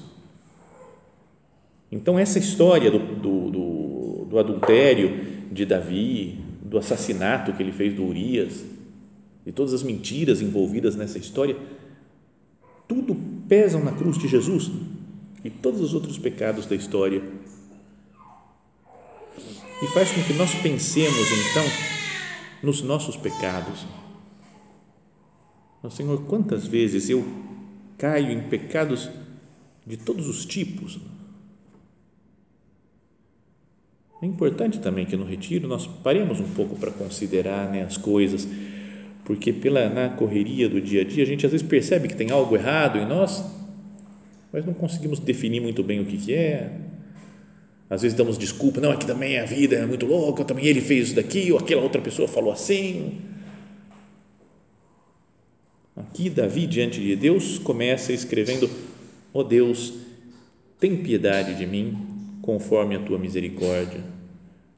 Então, 1.93 2.19
essa 2.19 2.39
história 2.39 2.91
do, 2.91 2.99
do, 2.99 3.51
do, 3.51 4.27
do 4.31 4.39
adultério 4.39 5.21
de 5.53 5.67
Davi, 5.67 6.39
do 6.63 6.79
assassinato 6.79 7.53
que 7.53 7.63
ele 7.63 7.71
fez 7.71 7.93
do 7.93 8.05
Urias, 8.05 8.65
e 9.45 9.53
todas 9.53 9.75
as 9.75 9.83
mentiras 9.83 10.41
envolvidas 10.41 10.97
nessa 10.97 11.19
história, 11.19 11.55
tudo 12.89 13.15
pesam 13.47 13.85
na 13.85 13.93
cruz 13.93 14.17
de 14.17 14.27
Jesus 14.27 14.71
e 15.45 15.51
todos 15.51 15.83
os 15.83 15.93
outros 15.93 16.17
pecados 16.17 16.65
da 16.65 16.75
história. 16.75 17.23
E 19.83 19.87
faz 19.89 20.11
com 20.13 20.23
que 20.23 20.33
nós 20.33 20.55
pensemos 20.55 21.27
então 21.51 21.96
nos 22.63 22.83
nossos 22.83 23.17
pecados. 23.17 23.87
Senhor, 25.91 26.25
quantas 26.25 26.67
vezes 26.67 27.09
eu 27.09 27.25
caio 27.97 28.33
em 28.33 28.41
pecados 28.49 29.09
de 29.87 29.97
todos 29.97 30.29
os 30.29 30.45
tipos? 30.45 30.99
É 34.21 34.27
importante 34.27 34.81
também 34.81 35.07
que 35.07 35.17
no 35.17 35.25
retiro 35.25 35.69
nós 35.69 35.87
paremos 35.87 36.41
um 36.41 36.49
pouco 36.55 36.75
para 36.77 36.91
considerar 36.91 37.71
né, 37.71 37.85
as 37.85 37.97
coisas 37.97 38.49
porque 39.27 39.53
pela 39.53 39.89
na 39.89 40.09
correria 40.09 40.69
do 40.69 40.81
dia 40.81 41.03
a 41.03 41.05
dia 41.05 41.25
a 41.25 41.27
gente 41.27 41.45
às 41.45 41.51
vezes 41.51 41.67
percebe 41.67 42.07
que 42.07 42.15
tem 42.15 42.31
algo 42.31 42.55
errado 42.55 42.97
em 42.97 43.05
nós, 43.05 43.45
mas 44.53 44.65
não 44.65 44.73
conseguimos 44.73 45.19
definir 45.19 45.61
muito 45.61 45.83
bem 45.83 46.01
o 46.01 46.07
que, 46.07 46.17
que 46.17 46.33
é. 46.33 46.71
Às 47.89 48.03
vezes 48.03 48.17
damos 48.17 48.37
desculpa, 48.37 48.81
não, 48.81 48.91
aqui 48.91 49.07
também 49.07 49.39
a 49.39 49.45
vida 49.45 49.77
é 49.77 49.87
muito 49.87 50.07
louca, 50.07 50.45
também 50.45 50.67
ele 50.67 50.81
fez 50.81 51.09
isso 51.09 51.17
daqui, 51.17 51.53
ou 51.53 51.59
aquela 51.59 51.83
outra 51.83 52.01
pessoa 52.01 52.27
falou 52.27 52.53
assim. 52.53 53.21
Aqui 55.97 56.29
Davi 56.29 56.67
diante 56.67 57.01
de 57.01 57.15
Deus 57.15 57.59
começa 57.59 58.13
escrevendo: 58.13 58.69
ó 59.33 59.41
oh 59.41 59.45
Deus, 59.45 59.95
tem 60.81 60.97
piedade 60.97 61.55
de 61.55 61.67
mim, 61.67 61.97
conforme 62.43 62.97
a 62.97 63.01
tua 63.01 63.19
misericórdia. 63.19 64.03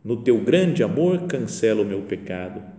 No 0.04 0.16
teu 0.16 0.38
grande 0.38 0.82
amor 0.82 1.22
cancela 1.26 1.82
o 1.82 1.86
meu 1.86 2.02
pecado 2.02 2.78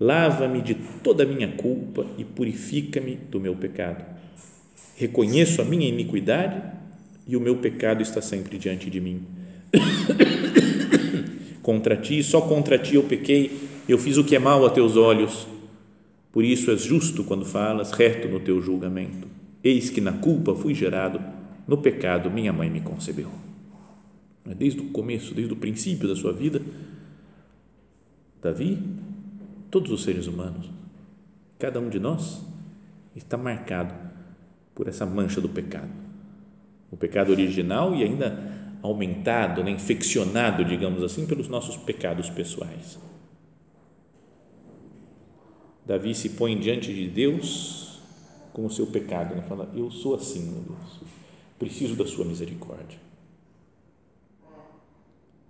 Lava-me 0.00 0.62
de 0.62 0.74
toda 1.04 1.24
a 1.24 1.26
minha 1.26 1.48
culpa 1.48 2.06
e 2.16 2.24
purifica-me 2.24 3.16
do 3.16 3.38
meu 3.38 3.54
pecado. 3.54 4.02
Reconheço 4.96 5.60
a 5.60 5.64
minha 5.64 5.86
iniquidade 5.86 6.62
e 7.28 7.36
o 7.36 7.40
meu 7.40 7.58
pecado 7.58 8.00
está 8.00 8.22
sempre 8.22 8.56
diante 8.56 8.88
de 8.88 8.98
mim. 8.98 9.20
contra 11.62 11.96
ti, 11.96 12.22
só 12.22 12.40
contra 12.40 12.78
ti 12.78 12.94
eu 12.96 13.02
pequei, 13.02 13.68
eu 13.88 13.98
fiz 13.98 14.16
o 14.16 14.24
que 14.24 14.36
é 14.36 14.38
mal 14.38 14.64
a 14.64 14.70
teus 14.70 14.96
olhos. 14.96 15.46
Por 16.32 16.44
isso 16.44 16.70
és 16.70 16.82
justo 16.82 17.24
quando 17.24 17.44
falas, 17.44 17.90
reto 17.92 18.28
no 18.28 18.40
teu 18.40 18.60
julgamento. 18.60 19.26
Eis 19.62 19.90
que 19.90 20.00
na 20.00 20.12
culpa 20.12 20.54
fui 20.54 20.74
gerado, 20.74 21.20
no 21.66 21.78
pecado 21.78 22.30
minha 22.30 22.52
mãe 22.52 22.70
me 22.70 22.80
concebeu. 22.80 23.30
Desde 24.44 24.80
o 24.80 24.90
começo, 24.90 25.34
desde 25.34 25.52
o 25.52 25.56
princípio 25.56 26.08
da 26.08 26.16
sua 26.16 26.32
vida, 26.32 26.62
Davi 28.40 28.78
todos 29.70 29.92
os 29.92 30.02
seres 30.02 30.26
humanos, 30.26 30.68
cada 31.58 31.78
um 31.78 31.88
de 31.88 32.00
nós 32.00 32.42
está 33.14 33.36
marcado 33.36 33.94
por 34.74 34.88
essa 34.88 35.06
mancha 35.06 35.40
do 35.40 35.48
pecado. 35.48 35.90
O 36.90 36.96
pecado 36.96 37.30
original 37.30 37.94
e 37.94 38.02
ainda 38.02 38.59
aumentado, 38.82 39.62
né, 39.62 39.70
infeccionado, 39.70 40.64
digamos 40.64 41.02
assim, 41.02 41.26
pelos 41.26 41.48
nossos 41.48 41.76
pecados 41.76 42.30
pessoais. 42.30 42.98
Davi 45.84 46.14
se 46.14 46.30
põe 46.30 46.58
diante 46.58 46.94
de 46.94 47.08
Deus 47.08 48.00
com 48.52 48.66
o 48.66 48.70
seu 48.70 48.86
pecado, 48.86 49.34
né? 49.34 49.42
fala: 49.42 49.70
Eu 49.74 49.90
sou 49.90 50.14
assim, 50.14 50.50
meu 50.50 50.62
Deus, 50.62 51.00
preciso 51.58 51.96
da 51.96 52.06
Sua 52.06 52.24
misericórdia. 52.24 52.98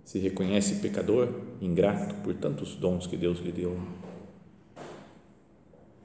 Se 0.03 0.19
reconhece 0.19 0.75
pecador, 0.75 1.29
ingrato 1.61 2.15
por 2.15 2.33
tantos 2.33 2.75
dons 2.75 3.07
que 3.07 3.15
Deus 3.15 3.39
lhe 3.39 3.51
deu 3.51 3.79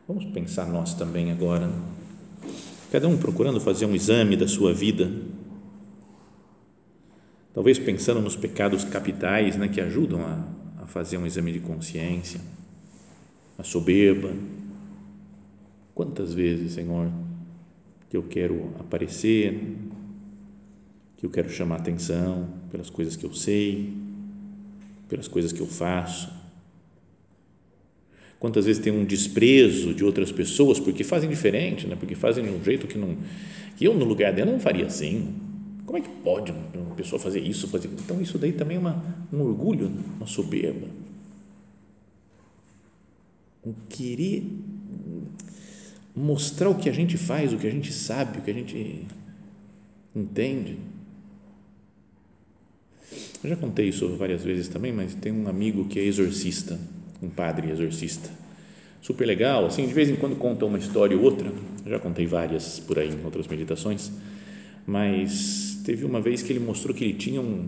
Vamos 0.06 0.24
pensar 0.26 0.68
nós 0.68 0.94
também 0.94 1.32
agora. 1.32 1.68
Cada 2.92 3.08
um 3.08 3.16
procurando 3.16 3.60
fazer 3.60 3.86
um 3.86 3.94
exame 3.94 4.36
da 4.36 4.46
sua 4.46 4.72
vida. 4.72 5.10
Talvez 7.56 7.78
pensando 7.78 8.20
nos 8.20 8.36
pecados 8.36 8.84
capitais 8.84 9.56
né, 9.56 9.66
que 9.66 9.80
ajudam 9.80 10.20
a, 10.20 10.46
a 10.82 10.86
fazer 10.86 11.16
um 11.16 11.24
exame 11.24 11.50
de 11.54 11.60
consciência. 11.60 12.38
A 13.56 13.62
soberba. 13.62 14.30
Quantas 15.94 16.34
vezes, 16.34 16.72
Senhor, 16.72 17.10
que 18.10 18.16
eu 18.18 18.24
quero 18.24 18.74
aparecer, 18.78 19.74
que 21.16 21.24
eu 21.24 21.30
quero 21.30 21.48
chamar 21.48 21.76
atenção 21.76 22.46
pelas 22.70 22.90
coisas 22.90 23.16
que 23.16 23.24
eu 23.24 23.32
sei, 23.32 23.90
pelas 25.08 25.26
coisas 25.26 25.50
que 25.50 25.60
eu 25.60 25.66
faço 25.66 26.30
quantas 28.38 28.66
vezes 28.66 28.82
tem 28.82 28.92
um 28.92 29.04
desprezo 29.04 29.94
de 29.94 30.04
outras 30.04 30.30
pessoas 30.30 30.78
porque 30.78 31.02
fazem 31.02 31.28
diferente, 31.28 31.86
né? 31.86 31.96
porque 31.98 32.14
fazem 32.14 32.44
de 32.44 32.50
um 32.50 32.62
jeito 32.62 32.86
que 32.86 32.98
não 32.98 33.16
que 33.76 33.86
eu 33.86 33.94
no 33.94 34.04
lugar 34.04 34.32
dela 34.32 34.52
não 34.52 34.60
faria 34.60 34.86
assim. 34.86 35.45
Como 35.86 35.96
é 35.96 36.00
que 36.00 36.08
pode 36.08 36.52
uma 36.52 36.94
pessoa 36.94 37.18
fazer 37.18 37.40
isso? 37.40 37.68
Fazer? 37.68 37.88
Então 37.88 38.20
isso 38.20 38.36
daí 38.36 38.52
também 38.52 38.76
é 38.76 38.80
uma, 38.80 39.02
um 39.32 39.40
orgulho, 39.40 39.90
uma 40.16 40.26
soberba, 40.26 40.88
um 43.64 43.72
querer 43.88 44.44
mostrar 46.14 46.68
o 46.68 46.74
que 46.74 46.88
a 46.88 46.92
gente 46.92 47.16
faz, 47.16 47.52
o 47.52 47.56
que 47.56 47.66
a 47.66 47.70
gente 47.70 47.92
sabe, 47.92 48.38
o 48.38 48.42
que 48.42 48.50
a 48.50 48.54
gente 48.54 49.06
entende. 50.14 50.78
Eu 53.42 53.50
já 53.50 53.56
contei 53.56 53.88
isso 53.88 54.08
várias 54.16 54.42
vezes 54.42 54.66
também, 54.66 54.92
mas 54.92 55.14
tem 55.14 55.32
um 55.32 55.48
amigo 55.48 55.86
que 55.86 56.00
é 56.00 56.02
exorcista 56.02 56.78
um 57.22 57.28
padre 57.28 57.70
exorcista. 57.70 58.30
Super 59.00 59.26
legal, 59.26 59.66
assim, 59.66 59.86
de 59.86 59.94
vez 59.94 60.08
em 60.08 60.16
quando 60.16 60.36
conta 60.36 60.64
uma 60.64 60.78
história 60.78 61.16
ou 61.16 61.22
outra, 61.22 61.52
já 61.86 61.98
contei 61.98 62.26
várias 62.26 62.80
por 62.80 62.98
aí 62.98 63.08
em 63.08 63.24
outras 63.24 63.46
meditações, 63.46 64.10
mas 64.86 65.65
teve 65.86 66.04
uma 66.04 66.20
vez 66.20 66.42
que 66.42 66.52
ele 66.52 66.58
mostrou 66.58 66.92
que 66.92 67.04
ele 67.04 67.12
tinha 67.12 67.40
um, 67.40 67.64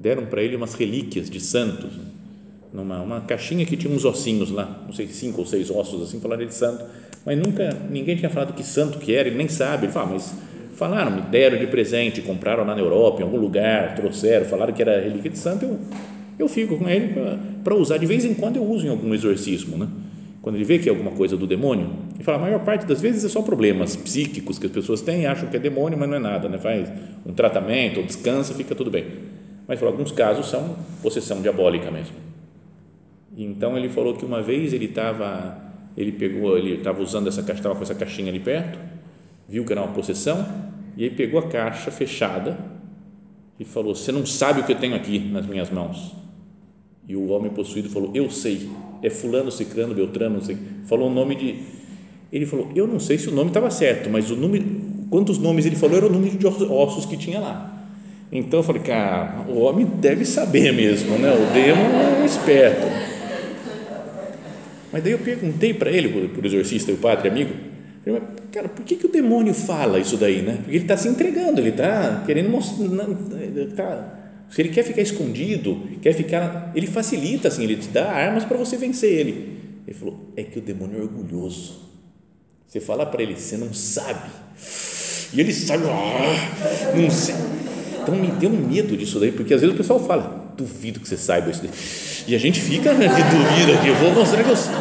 deram 0.00 0.26
para 0.26 0.42
ele 0.42 0.56
umas 0.56 0.74
relíquias 0.74 1.30
de 1.30 1.38
santos, 1.38 1.92
numa 2.72 3.00
uma 3.00 3.20
caixinha 3.20 3.64
que 3.64 3.76
tinha 3.76 3.94
uns 3.94 4.04
ossinhos 4.04 4.50
lá, 4.50 4.82
não 4.84 4.92
sei, 4.92 5.06
cinco 5.06 5.40
ou 5.40 5.46
seis 5.46 5.70
ossos 5.70 6.02
assim, 6.02 6.18
falaram 6.18 6.44
de 6.44 6.52
santo, 6.52 6.84
mas 7.24 7.38
nunca, 7.38 7.70
ninguém 7.88 8.16
tinha 8.16 8.28
falado 8.28 8.54
que 8.54 8.64
santo 8.64 8.98
que 8.98 9.14
era, 9.14 9.28
ele 9.28 9.36
nem 9.36 9.46
sabe, 9.46 9.86
ele 9.86 9.92
fala, 9.92 10.08
ah, 10.08 10.12
mas 10.14 10.34
falaram, 10.74 11.12
me 11.12 11.22
deram 11.22 11.58
de 11.58 11.68
presente, 11.68 12.20
compraram 12.22 12.64
lá 12.64 12.74
na 12.74 12.80
Europa, 12.80 13.20
em 13.20 13.22
algum 13.22 13.38
lugar, 13.38 13.94
trouxeram, 13.94 14.46
falaram 14.46 14.72
que 14.72 14.82
era 14.82 15.00
relíquia 15.00 15.30
de 15.30 15.38
santo, 15.38 15.64
eu, 15.64 15.78
eu 16.40 16.48
fico 16.48 16.76
com 16.76 16.88
ele 16.88 17.14
para 17.62 17.74
usar. 17.76 17.98
De 17.98 18.06
vez 18.06 18.24
em 18.24 18.34
quando 18.34 18.56
eu 18.56 18.64
uso 18.64 18.86
em 18.86 18.90
algum 18.90 19.14
exorcismo, 19.14 19.76
né? 19.76 19.86
Quando 20.42 20.56
ele 20.56 20.64
vê 20.64 20.78
que 20.78 20.88
é 20.88 20.90
alguma 20.90 21.10
coisa 21.10 21.36
do 21.36 21.46
demônio, 21.46 21.90
ele 22.14 22.24
fala, 22.24 22.38
a 22.38 22.40
maior 22.40 22.64
parte 22.64 22.86
das 22.86 23.00
vezes 23.00 23.24
é 23.24 23.28
só 23.28 23.42
problemas 23.42 23.94
psíquicos 23.94 24.58
que 24.58 24.66
as 24.66 24.72
pessoas 24.72 25.02
têm, 25.02 25.26
acham 25.26 25.48
que 25.48 25.56
é 25.56 25.60
demônio, 25.60 25.98
mas 25.98 26.08
não 26.08 26.16
é 26.16 26.20
nada, 26.20 26.48
né? 26.48 26.58
faz 26.58 26.90
um 27.26 27.32
tratamento, 27.32 28.02
descansa, 28.02 28.54
fica 28.54 28.74
tudo 28.74 28.90
bem. 28.90 29.06
Mas 29.68 29.78
falou, 29.78 29.92
alguns 29.92 30.12
casos 30.12 30.48
são 30.48 30.76
possessão 31.02 31.42
diabólica 31.42 31.90
mesmo. 31.90 32.16
Então 33.36 33.76
ele 33.76 33.88
falou 33.88 34.14
que 34.14 34.24
uma 34.24 34.42
vez 34.42 34.72
ele 34.72 34.86
estava, 34.86 35.56
ele 35.96 36.12
pegou, 36.12 36.56
ele 36.56 36.74
estava 36.74 37.02
usando 37.02 37.28
essa 37.28 37.42
caixa, 37.42 37.60
estava 37.60 37.74
com 37.74 37.82
essa 37.82 37.94
caixinha 37.94 38.30
ali 38.30 38.40
perto, 38.40 38.78
viu 39.48 39.64
que 39.64 39.72
era 39.72 39.82
uma 39.82 39.92
possessão, 39.92 40.46
e 40.96 41.04
aí 41.04 41.10
pegou 41.10 41.38
a 41.38 41.48
caixa 41.48 41.90
fechada 41.90 42.58
e 43.58 43.64
falou: 43.64 43.94
Você 43.94 44.10
não 44.10 44.26
sabe 44.26 44.60
o 44.60 44.64
que 44.64 44.72
eu 44.72 44.78
tenho 44.78 44.96
aqui 44.96 45.18
nas 45.18 45.46
minhas 45.46 45.70
mãos. 45.70 46.14
E 47.06 47.14
o 47.14 47.28
homem 47.28 47.50
possuído 47.50 47.88
falou: 47.88 48.10
Eu 48.14 48.30
sei, 48.30 48.68
é 49.02 49.10
Fulano, 49.10 49.50
Cicrano, 49.50 49.94
Beltrano, 49.94 50.36
não 50.36 50.42
sei. 50.42 50.56
Falou 50.86 51.10
o 51.10 51.14
nome 51.14 51.34
de. 51.34 51.54
Ele 52.32 52.46
falou: 52.46 52.70
Eu 52.74 52.86
não 52.86 53.00
sei 53.00 53.18
se 53.18 53.28
o 53.28 53.32
nome 53.32 53.48
estava 53.50 53.70
certo, 53.70 54.08
mas 54.10 54.30
o 54.30 54.36
número, 54.36 54.64
quantos 55.08 55.38
nomes 55.38 55.66
ele 55.66 55.76
falou 55.76 55.96
era 55.96 56.06
o 56.06 56.10
número 56.10 56.36
de 56.36 56.46
ossos 56.46 57.06
que 57.06 57.16
tinha 57.16 57.40
lá. 57.40 57.86
Então 58.30 58.60
eu 58.60 58.64
falei: 58.64 58.82
Cara, 58.82 59.44
o 59.48 59.60
homem 59.60 59.86
deve 59.86 60.24
saber 60.24 60.72
mesmo, 60.72 61.18
né? 61.18 61.32
O 61.32 61.52
demo 61.52 61.82
é 61.82 62.22
um 62.22 62.24
esperto. 62.24 62.86
Mas 64.92 65.02
daí 65.04 65.12
eu 65.12 65.18
perguntei 65.18 65.72
para 65.72 65.90
ele, 65.90 66.28
por 66.28 66.44
exorcista 66.44 66.90
e 66.90 66.94
o 66.94 66.98
padre 66.98 67.28
amigo, 67.28 67.54
cara, 68.50 68.68
por 68.68 68.84
que, 68.84 68.96
que 68.96 69.06
o 69.06 69.08
demônio 69.08 69.54
fala 69.54 70.00
isso 70.00 70.16
daí, 70.16 70.42
né? 70.42 70.56
Porque 70.56 70.76
ele 70.76 70.84
está 70.84 70.96
se 70.96 71.08
entregando, 71.08 71.60
ele 71.60 71.70
está 71.70 72.24
querendo 72.26 72.50
mostrar, 72.50 73.06
tá, 73.76 74.19
se 74.50 74.60
ele 74.60 74.70
quer 74.70 74.82
ficar 74.82 75.00
escondido, 75.00 75.80
quer 76.02 76.12
ficar, 76.12 76.72
ele 76.74 76.86
facilita 76.86 77.48
assim, 77.48 77.64
ele 77.64 77.76
te 77.76 77.88
dá 77.88 78.10
armas 78.10 78.44
para 78.44 78.56
você 78.56 78.76
vencer 78.76 79.12
ele. 79.12 79.58
Ele 79.86 79.96
falou, 79.96 80.32
é 80.36 80.42
que 80.42 80.58
o 80.58 80.62
demônio 80.62 80.98
é 80.98 81.02
orgulhoso. 81.02 81.88
Você 82.66 82.80
fala 82.80 83.06
para 83.06 83.22
ele, 83.22 83.36
você 83.36 83.56
não 83.56 83.72
sabe, 83.72 84.30
e 85.32 85.40
ele 85.40 85.52
sabe, 85.52 85.84
ah, 85.86 86.96
não 86.96 87.10
sei. 87.10 87.34
Então 88.02 88.14
me 88.14 88.28
deu 88.32 88.50
medo 88.50 88.96
disso 88.96 89.20
daí, 89.20 89.30
porque 89.30 89.54
às 89.54 89.60
vezes 89.60 89.74
o 89.74 89.78
pessoal 89.78 90.00
fala, 90.00 90.54
duvido 90.56 90.98
que 90.98 91.08
você 91.08 91.16
saiba 91.16 91.50
isso 91.50 91.62
daí. 91.62 91.70
E 92.26 92.34
a 92.34 92.38
gente 92.38 92.60
fica 92.60 92.92
né, 92.92 93.06
de 93.06 93.22
dúvida 93.22 93.78
aqui, 93.78 93.88
eu 93.88 93.94
vou 93.96 94.12
mostrar 94.12 94.42
que 94.42 94.50
eu 94.50 94.56
sei. 94.56 94.74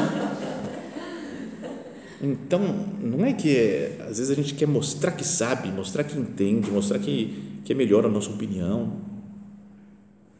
Então, 2.21 2.61
não 2.99 3.25
é 3.25 3.31
que 3.31 3.55
é, 3.55 3.97
às 4.01 4.17
vezes 4.17 4.29
a 4.29 4.35
gente 4.35 4.53
quer 4.53 4.67
mostrar 4.67 5.11
que 5.11 5.25
sabe, 5.25 5.71
mostrar 5.71 6.03
que 6.03 6.17
entende, 6.17 6.69
mostrar 6.69 6.99
que, 6.99 7.61
que 7.63 7.71
é 7.71 7.75
melhor 7.75 8.05
a 8.05 8.09
nossa 8.09 8.29
opinião. 8.29 9.08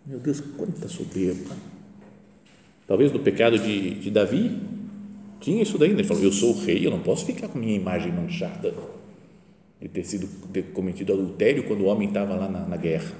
Meu 0.09 0.17
Deus, 0.17 0.41
quanta 0.57 0.87
soberba. 0.87 1.55
Talvez 2.87 3.11
no 3.11 3.19
pecado 3.19 3.59
de, 3.59 3.99
de 3.99 4.09
Davi, 4.09 4.59
tinha 5.39 5.61
isso 5.61 5.77
daí, 5.77 5.89
né? 5.89 5.99
ele 5.99 6.03
falou: 6.03 6.23
Eu 6.23 6.31
sou 6.31 6.55
o 6.55 6.59
rei, 6.59 6.83
eu 6.83 6.89
não 6.89 6.99
posso 6.99 7.27
ficar 7.27 7.47
com 7.47 7.59
minha 7.59 7.75
imagem 7.75 8.11
manchada 8.11 8.73
de 9.79 9.87
ter 9.87 10.03
sido 10.03 10.27
ter 10.51 10.63
cometido 10.73 11.13
adultério 11.13 11.63
quando 11.65 11.81
o 11.81 11.85
homem 11.85 12.07
estava 12.07 12.33
lá 12.33 12.49
na, 12.49 12.61
na 12.61 12.75
guerra. 12.75 13.11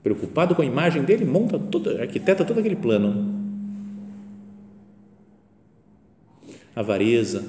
Preocupado 0.00 0.54
com 0.54 0.62
a 0.62 0.64
imagem 0.64 1.02
dele, 1.02 1.24
monta 1.24 1.58
toda, 1.58 2.00
arquiteta 2.00 2.44
todo 2.44 2.60
aquele 2.60 2.76
plano 2.76 3.40
avareza, 6.76 7.44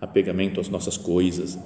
apegamento 0.00 0.60
às 0.60 0.68
nossas 0.68 0.96
coisas, 0.96 1.56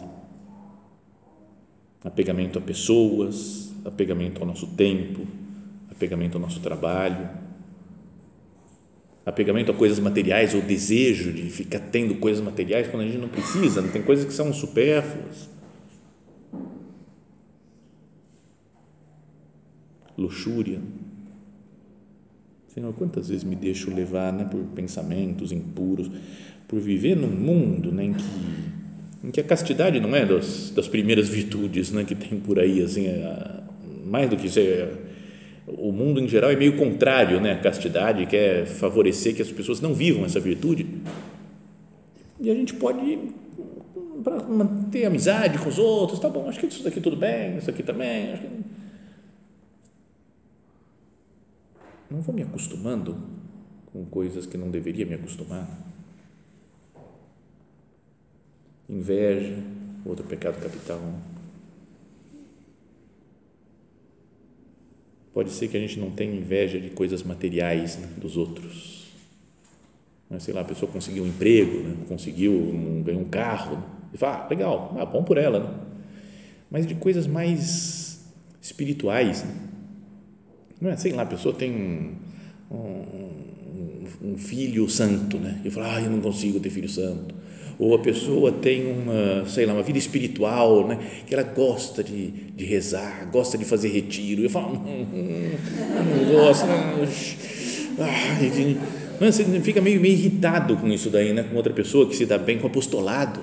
apegamento 2.04 2.58
a 2.58 2.62
pessoas, 2.62 3.73
apegamento 3.84 4.40
ao 4.40 4.46
nosso 4.46 4.66
tempo, 4.68 5.26
apegamento 5.90 6.36
ao 6.36 6.40
nosso 6.40 6.60
trabalho, 6.60 7.28
apegamento 9.24 9.70
a 9.70 9.74
coisas 9.74 9.98
materiais 9.98 10.54
ou 10.54 10.62
desejo 10.62 11.32
de 11.32 11.50
ficar 11.50 11.80
tendo 11.80 12.16
coisas 12.16 12.44
materiais 12.44 12.88
quando 12.88 13.02
a 13.02 13.06
gente 13.06 13.18
não 13.18 13.28
precisa, 13.28 13.80
não 13.82 13.90
tem 13.90 14.02
coisas 14.02 14.24
que 14.24 14.32
são 14.32 14.52
supérfluas. 14.52 15.48
Luxúria 20.16 20.80
Senhor, 22.74 22.92
quantas 22.92 23.28
vezes 23.28 23.44
me 23.44 23.54
deixo 23.54 23.94
levar 23.94 24.32
né, 24.32 24.44
por 24.50 24.60
pensamentos 24.74 25.52
impuros, 25.52 26.10
por 26.66 26.80
viver 26.80 27.14
num 27.16 27.28
mundo 27.28 27.92
né, 27.92 28.06
em, 28.06 28.12
que, 28.12 28.24
em 29.22 29.30
que 29.30 29.40
a 29.40 29.44
castidade 29.44 30.00
não 30.00 30.12
é 30.16 30.26
das, 30.26 30.70
das 30.70 30.88
primeiras 30.88 31.28
virtudes 31.28 31.92
né, 31.92 32.02
que 32.02 32.16
tem 32.16 32.40
por 32.40 32.58
aí, 32.58 32.82
assim, 32.82 33.06
é, 33.06 33.60
mais 34.14 34.30
do 34.30 34.36
que 34.36 34.48
ser 34.48 34.88
o 35.66 35.90
mundo 35.90 36.20
em 36.20 36.28
geral 36.28 36.52
é 36.52 36.56
meio 36.56 36.76
contrário 36.76 37.40
né, 37.40 37.52
à 37.52 37.58
castidade, 37.58 38.26
quer 38.26 38.64
favorecer 38.64 39.34
que 39.34 39.42
as 39.42 39.50
pessoas 39.50 39.80
não 39.80 39.92
vivam 39.92 40.24
essa 40.24 40.38
virtude. 40.38 40.86
E 42.38 42.48
a 42.48 42.54
gente 42.54 42.74
pode, 42.74 43.18
para 44.22 44.40
manter 44.44 45.06
amizade 45.06 45.58
com 45.58 45.68
os 45.68 45.78
outros, 45.78 46.20
tá 46.20 46.28
bom, 46.28 46.48
acho 46.48 46.60
que 46.60 46.66
isso 46.66 46.84
daqui 46.84 47.00
tudo 47.00 47.16
bem, 47.16 47.56
isso 47.56 47.68
aqui 47.70 47.82
também, 47.82 48.32
acho 48.32 48.42
que 48.42 48.48
não 52.08 52.20
vou 52.20 52.32
me 52.32 52.42
acostumando 52.42 53.16
com 53.92 54.04
coisas 54.04 54.46
que 54.46 54.56
não 54.56 54.70
deveria 54.70 55.04
me 55.04 55.14
acostumar. 55.14 55.68
Inveja, 58.88 59.56
outro 60.04 60.24
pecado 60.24 60.62
capital. 60.62 61.00
Pode 65.34 65.50
ser 65.50 65.66
que 65.66 65.76
a 65.76 65.80
gente 65.80 65.98
não 65.98 66.10
tenha 66.10 66.32
inveja 66.32 66.78
de 66.78 66.90
coisas 66.90 67.24
materiais 67.24 67.98
né, 67.98 68.08
dos 68.16 68.36
outros. 68.36 69.08
Mas, 70.30 70.44
sei 70.44 70.54
lá, 70.54 70.60
a 70.60 70.64
pessoa 70.64 70.90
conseguiu 70.90 71.24
um 71.24 71.26
emprego, 71.26 71.82
né, 71.82 71.96
conseguiu 72.08 72.52
um, 72.52 73.02
ganhou 73.02 73.20
um 73.20 73.28
carro, 73.28 73.76
né, 73.76 73.82
e 74.14 74.16
fala, 74.16 74.44
ah, 74.44 74.48
legal, 74.48 74.96
ah, 74.96 75.04
bom 75.04 75.24
por 75.24 75.36
ela. 75.36 75.58
Né? 75.58 75.74
Mas 76.70 76.86
de 76.86 76.94
coisas 76.94 77.26
mais 77.26 78.24
espirituais, 78.62 79.42
né? 79.44 79.54
Não 80.80 80.90
é? 80.90 80.96
Sei 80.96 81.12
lá, 81.12 81.22
a 81.22 81.26
pessoa 81.26 81.54
tem 81.54 81.72
um, 81.72 82.14
um, 82.70 84.06
um 84.22 84.38
filho 84.38 84.88
santo, 84.88 85.38
né? 85.38 85.60
E 85.64 85.70
fala, 85.70 85.96
ah, 85.96 86.00
eu 86.02 86.10
não 86.10 86.20
consigo 86.20 86.60
ter 86.60 86.70
filho 86.70 86.88
santo. 86.88 87.34
Ou 87.78 87.94
a 87.94 87.98
pessoa 87.98 88.52
tem 88.52 88.86
uma, 88.86 89.46
sei 89.48 89.66
lá, 89.66 89.72
uma 89.72 89.82
vida 89.82 89.98
espiritual, 89.98 90.86
né? 90.86 90.98
Que 91.26 91.34
ela 91.34 91.42
gosta 91.42 92.02
de, 92.02 92.28
de 92.30 92.64
rezar, 92.64 93.28
gosta 93.32 93.58
de 93.58 93.64
fazer 93.64 93.88
retiro. 93.88 94.42
Eu 94.42 94.50
falo, 94.50 94.76
hum, 94.76 95.06
hum, 95.12 95.50
não 96.16 96.32
gosto, 96.32 96.66
não. 96.66 97.04
Ah, 98.04 99.30
você 99.30 99.44
fica 99.60 99.80
meio, 99.80 100.00
meio 100.00 100.14
irritado 100.14 100.76
com 100.76 100.88
isso 100.88 101.10
daí, 101.10 101.32
né? 101.32 101.42
Com 101.44 101.56
outra 101.56 101.72
pessoa 101.72 102.08
que 102.08 102.16
se 102.16 102.26
dá 102.26 102.38
bem 102.38 102.58
com 102.58 102.66
apostolado. 102.66 103.40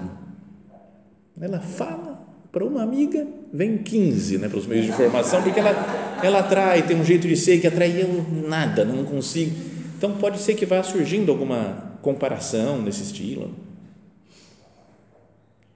Ela 1.39 1.59
fala 1.59 2.21
para 2.51 2.65
uma 2.65 2.83
amiga, 2.83 3.25
vem 3.53 3.77
15 3.77 4.37
né, 4.37 4.49
para 4.49 4.57
os 4.57 4.67
meios 4.67 4.85
de 4.85 4.91
informação, 4.91 5.41
porque 5.41 5.59
ela, 5.59 6.19
ela 6.21 6.39
atrai, 6.39 6.85
tem 6.85 6.99
um 6.99 7.03
jeito 7.03 7.27
de 7.27 7.37
ser 7.37 7.59
que 7.59 7.67
atrai 7.67 8.01
eu 8.01 8.25
nada, 8.47 8.83
não 8.83 9.05
consigo. 9.05 9.55
Então 9.97 10.11
pode 10.13 10.39
ser 10.39 10.55
que 10.55 10.65
vá 10.65 10.83
surgindo 10.83 11.31
alguma 11.31 11.97
comparação 12.01 12.81
nesse 12.81 13.03
estilo. 13.03 13.51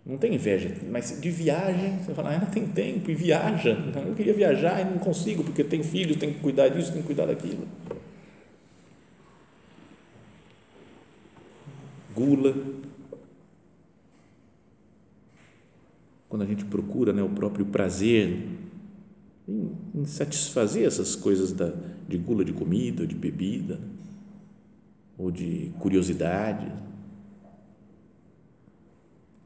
Não 0.06 0.18
tem 0.18 0.36
inveja, 0.36 0.72
mas 0.92 1.20
de 1.20 1.32
viagem, 1.32 1.98
você 1.98 2.14
fala, 2.14 2.36
ah, 2.36 2.46
tem 2.46 2.68
tempo 2.68 3.10
e 3.10 3.16
viaja. 3.16 3.72
Eu 4.06 4.14
queria 4.14 4.36
viajar 4.36 4.80
e 4.80 4.86
não 4.86 5.00
consigo, 5.00 5.44
porque 5.44 5.64
tenho 5.64 5.84
filho, 5.84 6.16
tenho 6.16 6.36
que 6.36 6.42
cuidar 6.42 6.70
disso, 6.70 6.92
tenho 6.92 7.02
que 7.02 7.08
cuidar 7.08 7.26
daquilo. 7.26 7.68
Gula, 12.14 12.56
quando 16.30 16.44
a 16.44 16.46
gente 16.46 16.66
procura 16.66 17.12
né, 17.12 17.24
o 17.24 17.30
próprio 17.30 17.66
prazer 17.66 18.48
em, 19.48 19.72
em 19.96 20.06
satisfazer 20.06 20.86
essas 20.86 21.16
coisas 21.16 21.52
da, 21.52 21.74
de 22.08 22.18
gula 22.18 22.46
de 22.46 22.54
comida, 22.54 23.08
de 23.08 23.16
bebida, 23.16 23.80
ou 25.18 25.32
de 25.32 25.72
curiosidade, 25.80 26.72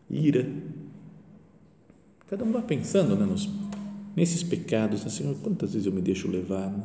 ira. 0.10 0.48
Cada 2.28 2.44
um 2.44 2.52
vai 2.52 2.62
pensando 2.62 3.16
né, 3.16 3.26
nos, 3.26 3.50
nesses 4.16 4.44
pecados, 4.44 5.06
assim, 5.06 5.34
quantas 5.42 5.74
vezes 5.74 5.86
eu 5.86 5.92
me 5.94 6.02
deixo 6.02 6.30
levar 6.30 6.70
né, 6.70 6.84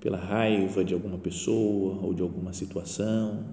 pela 0.00 0.18
raiva 0.18 0.84
de 0.84 0.92
alguma 0.94 1.18
pessoa 1.18 1.98
ou 2.02 2.12
de 2.12 2.22
alguma 2.22 2.52
situação. 2.52 3.44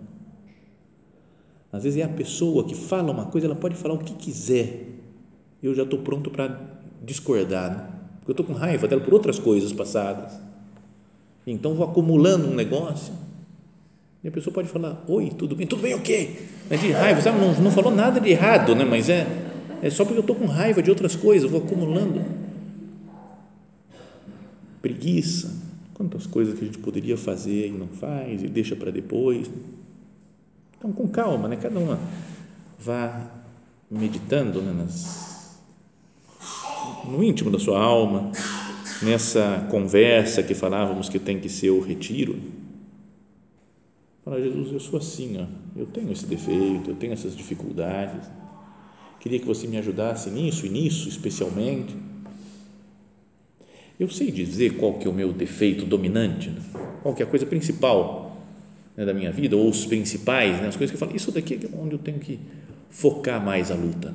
Às 1.72 1.84
vezes 1.84 2.00
é 2.00 2.04
a 2.04 2.10
pessoa 2.10 2.64
que 2.64 2.76
fala 2.76 3.12
uma 3.12 3.26
coisa, 3.28 3.48
ela 3.48 3.56
pode 3.56 3.76
falar 3.76 3.94
o 3.94 4.00
que 4.00 4.14
quiser, 4.16 4.88
eu 5.62 5.74
já 5.76 5.84
estou 5.84 6.00
pronto 6.00 6.32
para 6.32 6.80
discordar, 7.04 7.70
né? 7.72 8.00
porque 8.20 8.32
eu 8.32 8.34
estou 8.34 8.46
com 8.46 8.54
raiva 8.54 8.88
dela 8.88 9.02
por 9.02 9.14
outras 9.14 9.38
coisas 9.40 9.72
passadas. 9.72 10.40
Então 11.46 11.76
vou 11.76 11.86
acumulando 11.86 12.48
um 12.48 12.56
negócio. 12.56 13.14
E 14.24 14.28
a 14.28 14.32
pessoa 14.32 14.54
pode 14.54 14.68
falar: 14.68 15.04
Oi, 15.08 15.32
tudo 15.38 15.56
bem? 15.56 15.66
Tudo 15.66 15.82
bem 15.82 15.94
o 15.94 16.02
quê? 16.02 16.36
É 16.70 16.78
de 16.78 16.92
raiva, 16.92 17.22
sabe? 17.22 17.40
Não, 17.40 17.54
não 17.54 17.72
falou 17.72 17.92
nada 17.92 18.20
de 18.20 18.30
errado, 18.30 18.76
né? 18.76 18.84
mas 18.84 19.10
é, 19.10 19.26
é 19.82 19.90
só 19.90 20.04
porque 20.04 20.18
eu 20.18 20.22
estou 20.22 20.36
com 20.36 20.46
raiva 20.46 20.84
de 20.84 20.90
outras 20.90 21.16
coisas, 21.16 21.50
vou 21.50 21.62
acumulando. 21.62 22.24
Preguiça. 24.82 25.58
Quantas 25.94 26.26
coisas 26.26 26.58
que 26.58 26.64
a 26.64 26.66
gente 26.66 26.78
poderia 26.78 27.18
fazer 27.18 27.68
e 27.68 27.72
não 27.72 27.88
faz, 27.88 28.42
e 28.42 28.48
deixa 28.48 28.76
para 28.76 28.90
depois. 28.90 29.50
Então, 30.78 30.94
com 30.94 31.08
calma, 31.10 31.50
né? 31.50 31.58
cada 31.58 31.78
uma 31.78 32.00
vá 32.80 33.30
meditando 33.92 34.62
né? 34.62 34.72
Nas, 34.72 35.60
no 37.06 37.22
íntimo 37.22 37.52
da 37.52 37.60
sua 37.60 37.82
alma, 37.82 38.32
nessa 39.02 39.68
conversa 39.70 40.42
que 40.42 40.54
falávamos 40.54 41.10
que 41.10 41.20
tem 41.20 41.40
que 41.40 41.50
ser 41.50 41.72
o 41.72 41.82
retiro. 41.82 42.38
Fala, 44.30 44.44
Jesus, 44.44 44.72
eu 44.72 44.80
sou 44.80 45.00
assim, 45.00 45.38
ó, 45.40 45.46
eu 45.76 45.88
tenho 45.88 46.12
esse 46.12 46.28
defeito, 46.28 46.92
eu 46.92 46.96
tenho 46.96 47.14
essas 47.14 47.36
dificuldades. 47.36 48.30
Queria 49.20 49.40
que 49.40 49.46
você 49.46 49.66
me 49.66 49.76
ajudasse 49.76 50.30
nisso 50.30 50.68
e 50.68 50.70
nisso 50.70 51.10
especialmente. 51.10 51.96
Eu 54.00 54.08
sei 54.08 54.30
dizer 54.30 54.78
qual 54.78 54.94
que 55.00 55.08
é 55.08 55.10
o 55.10 55.14
meu 55.14 55.34
defeito 55.34 55.84
dominante, 55.84 56.52
né? 56.52 56.62
qual 57.02 57.16
que 57.16 57.24
é 57.24 57.26
a 57.26 57.30
coisa 57.30 57.44
principal 57.48 58.38
né, 58.96 59.04
da 59.04 59.16
minha 59.16 59.32
vida, 59.32 59.58
ou 59.58 59.68
os 59.68 59.88
principais, 59.88 60.62
né, 60.62 60.68
as 60.68 60.76
coisas 60.76 60.96
que 60.96 60.96
eu 60.96 61.08
falo, 61.08 61.18
isso 61.18 61.32
daqui 61.32 61.56
é 61.56 61.76
onde 61.76 61.94
eu 61.96 62.00
tenho 62.00 62.20
que 62.20 62.40
focar 62.92 63.44
mais 63.44 63.72
a 63.72 63.76
luta. 63.76 64.14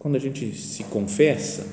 Quando 0.00 0.16
a 0.16 0.18
gente 0.18 0.52
se 0.56 0.82
confessa, 0.84 1.66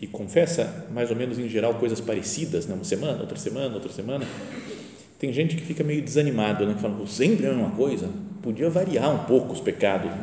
e 0.00 0.06
confessa 0.06 0.86
mais 0.90 1.10
ou 1.10 1.16
menos 1.16 1.38
em 1.38 1.48
geral 1.50 1.74
coisas 1.74 2.00
parecidas, 2.00 2.66
né? 2.66 2.74
uma 2.74 2.82
semana, 2.82 3.20
outra 3.20 3.38
semana, 3.38 3.74
outra 3.74 3.92
semana, 3.92 4.26
tem 5.18 5.30
gente 5.34 5.54
que 5.54 5.62
fica 5.62 5.84
meio 5.84 6.00
desanimado, 6.00 6.66
né? 6.66 6.72
que 6.74 6.80
fala, 6.80 7.06
sempre 7.06 7.44
é 7.44 7.50
a 7.50 7.52
mesma 7.52 7.70
coisa, 7.72 8.08
podia 8.42 8.70
variar 8.70 9.14
um 9.14 9.24
pouco 9.26 9.52
os 9.52 9.60
pecados. 9.60 10.10
Né? 10.10 10.18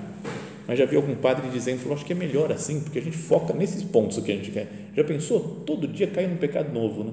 Mas 0.67 0.79
já 0.79 0.85
vi 0.85 0.95
algum 0.95 1.13
padre 1.13 1.47
dizendo, 1.49 1.79
falou, 1.79 1.95
acho 1.95 2.03
que 2.03 2.13
é 2.13 2.15
melhor 2.15 2.51
assim, 2.51 2.79
porque 2.79 2.97
a 2.97 3.01
gente 3.01 3.15
foca 3.15 3.53
nesses 3.53 3.83
pontos 3.83 4.17
que 4.17 4.31
a 4.31 4.35
gente 4.35 4.49
quer. 4.49 4.67
Já 4.95 5.03
pensou? 5.03 5.61
Todo 5.67 5.87
dia 5.87 6.07
cai 6.07 6.25
num 6.25 6.37
pecado 6.37 6.73
novo, 6.73 7.03
né? 7.03 7.11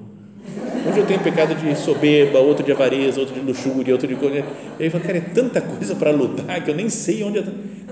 Hoje 0.88 0.98
eu 0.98 1.06
tenho 1.06 1.20
pecado 1.20 1.54
de 1.54 1.76
soberba, 1.76 2.38
outro 2.38 2.64
de 2.64 2.72
avareza, 2.72 3.20
outro 3.20 3.34
de 3.34 3.40
luxúria, 3.40 3.92
outro 3.92 4.08
de 4.08 4.14
coisa. 4.14 4.44
E 4.78 4.84
aí 4.84 4.90
fala, 4.90 5.04
cara, 5.04 5.18
é 5.18 5.20
tanta 5.20 5.60
coisa 5.60 5.94
para 5.94 6.10
lutar 6.10 6.64
que 6.64 6.70
eu 6.70 6.74
nem 6.74 6.88
sei 6.88 7.22
onde. 7.22 7.38
Eu... 7.38 7.44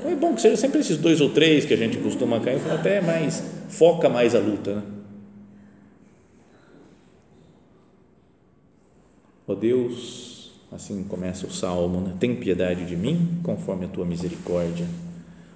Então 0.04 0.12
é 0.12 0.16
bom 0.16 0.34
que 0.34 0.42
seja 0.42 0.58
sempre 0.58 0.80
esses 0.80 0.98
dois 0.98 1.22
ou 1.22 1.30
três 1.30 1.64
que 1.64 1.72
a 1.72 1.76
gente 1.78 1.96
costuma 1.96 2.38
cair, 2.38 2.60
até 2.70 3.00
mais, 3.00 3.42
foca 3.70 4.06
mais 4.06 4.34
a 4.34 4.38
luta. 4.38 4.74
Né? 4.74 4.82
Ó 9.48 9.52
oh 9.52 9.54
Deus, 9.54 10.52
assim 10.70 11.02
começa 11.04 11.46
o 11.46 11.50
salmo, 11.50 12.02
né? 12.02 12.14
tem 12.20 12.36
piedade 12.36 12.84
de 12.84 12.94
mim 12.94 13.40
conforme 13.42 13.86
a 13.86 13.88
tua 13.88 14.04
misericórdia. 14.04 14.86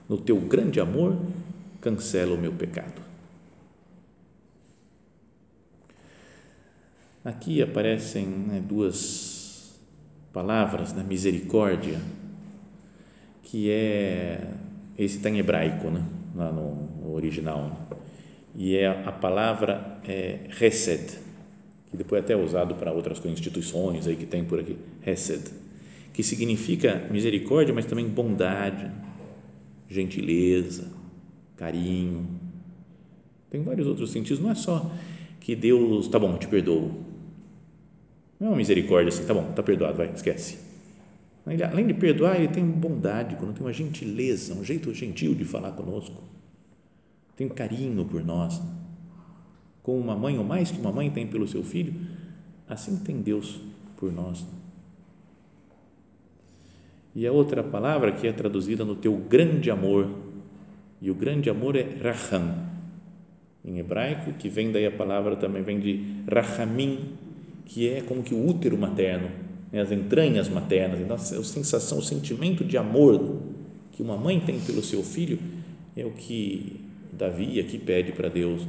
No 0.08 0.16
teu 0.16 0.37
grande 0.37 0.80
amor, 0.80 1.14
cancela 1.82 2.34
o 2.34 2.38
meu 2.38 2.52
pecado. 2.52 3.02
Aqui 7.22 7.61
aparecem 7.61 8.24
né, 8.24 8.62
duas 8.66 9.78
palavras, 10.32 10.94
né, 10.94 11.04
misericórdia, 11.06 12.00
que 13.50 13.70
é, 13.70 14.46
esse 14.98 15.16
está 15.16 15.30
em 15.30 15.38
hebraico, 15.38 15.88
né, 15.88 16.04
lá 16.37 16.52
no, 16.52 17.14
original, 17.14 17.88
e 18.54 18.76
é 18.76 18.87
a 18.87 19.11
palavra 19.11 19.98
é, 20.06 20.40
Hesed, 20.61 21.18
que 21.90 21.96
depois 21.96 22.20
é 22.20 22.24
até 22.24 22.37
usado 22.37 22.74
para 22.74 22.92
outras 22.92 23.24
instituições 23.24 24.06
aí 24.06 24.16
que 24.16 24.26
tem 24.26 24.44
por 24.44 24.61
aqui, 24.61 24.76
Hesed, 25.04 25.44
que 26.12 26.22
significa 26.22 27.06
misericórdia, 27.11 27.74
mas 27.74 27.87
também 27.87 28.06
bondade, 28.06 28.90
gentileza, 29.88 30.92
carinho. 31.56 32.28
Tem 33.48 33.62
vários 33.62 33.87
outros 33.87 34.11
sentidos, 34.11 34.40
não 34.42 34.50
é 34.50 34.54
só 34.54 34.90
que 35.40 35.56
Deus, 35.56 36.06
tá 36.08 36.18
bom, 36.18 36.37
te 36.37 36.46
perdoo. 36.46 36.92
Não 38.38 38.48
é 38.48 38.50
uma 38.50 38.56
misericórdia 38.56 39.08
assim, 39.08 39.24
tá 39.24 39.32
bom, 39.32 39.52
tá 39.52 39.62
perdoado, 39.62 39.96
vai, 39.96 40.12
esquece. 40.12 40.67
Ele, 41.50 41.62
além 41.62 41.87
de 41.87 41.94
perdoar, 41.94 42.37
ele 42.37 42.48
tem 42.48 42.64
bondade, 42.64 43.37
quando 43.37 43.54
tem 43.54 43.64
uma 43.64 43.72
gentileza, 43.72 44.54
um 44.54 44.64
jeito 44.64 44.92
gentil 44.92 45.34
de 45.34 45.44
falar 45.44 45.72
conosco. 45.72 46.22
Tem 47.37 47.46
um 47.46 47.50
carinho 47.50 48.04
por 48.04 48.24
nós. 48.24 48.61
Como 49.82 49.98
uma 49.98 50.16
mãe, 50.16 50.38
ou 50.38 50.44
mais 50.44 50.70
que 50.70 50.80
uma 50.80 50.92
mãe 50.92 51.11
tem 51.11 51.26
pelo 51.26 51.46
seu 51.46 51.62
filho, 51.62 51.94
assim 52.68 52.96
tem 52.98 53.20
Deus 53.22 53.61
por 53.96 54.12
nós. 54.12 54.46
E 57.14 57.26
a 57.26 57.32
outra 57.32 57.62
palavra 57.62 58.12
que 58.12 58.26
é 58.26 58.32
traduzida 58.32 58.84
no 58.84 58.94
teu 58.94 59.16
grande 59.16 59.70
amor, 59.70 60.08
e 61.00 61.11
o 61.11 61.14
grande 61.14 61.48
amor 61.48 61.76
é 61.76 61.82
raham, 62.02 62.54
em 63.64 63.78
hebraico, 63.78 64.32
que 64.32 64.48
vem 64.48 64.72
daí 64.72 64.87
a 64.87 64.90
palavra 64.90 65.37
também 65.37 65.62
vem 65.62 65.80
de 65.80 66.22
rahamim, 66.30 67.16
que 67.64 67.88
é 67.88 68.00
como 68.00 68.22
que 68.22 68.34
o 68.34 68.46
útero 68.46 68.76
materno, 68.78 69.28
né, 69.72 69.81
as 69.81 69.92
entranhas 69.92 70.48
maternas, 70.48 71.00
então 71.00 71.16
a 71.16 71.18
sensação, 71.18 71.98
o 71.98 72.02
sentimento 72.02 72.64
de 72.64 72.76
amor 72.76 73.40
que 73.92 74.02
uma 74.02 74.16
mãe 74.16 74.40
tem 74.40 74.61
pelo 74.61 74.83
seu 74.83 75.02
filho 75.02 75.38
é 75.96 76.04
o 76.04 76.12
que 76.12 76.81
Davi 77.12 77.59
aqui 77.59 77.78
pede 77.78 78.12
para 78.12 78.28
Deus. 78.28 78.62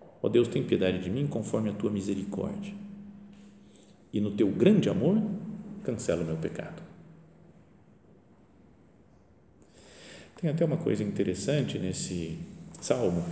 Ó 0.00 0.26
oh 0.26 0.28
Deus, 0.28 0.48
tem 0.48 0.62
piedade 0.62 0.98
de 0.98 1.10
mim 1.10 1.26
conforme 1.26 1.70
a 1.70 1.72
tua 1.72 1.90
misericórdia. 1.90 2.74
E 4.12 4.20
no 4.20 4.32
teu 4.32 4.48
grande 4.48 4.88
amor, 4.88 5.22
cancela 5.84 6.22
o 6.22 6.26
meu 6.26 6.36
pecado. 6.36 6.82
Tem 10.40 10.50
até 10.50 10.64
uma 10.64 10.76
coisa 10.76 11.02
interessante 11.02 11.78
nesse 11.78 12.38
salmo, 12.80 13.24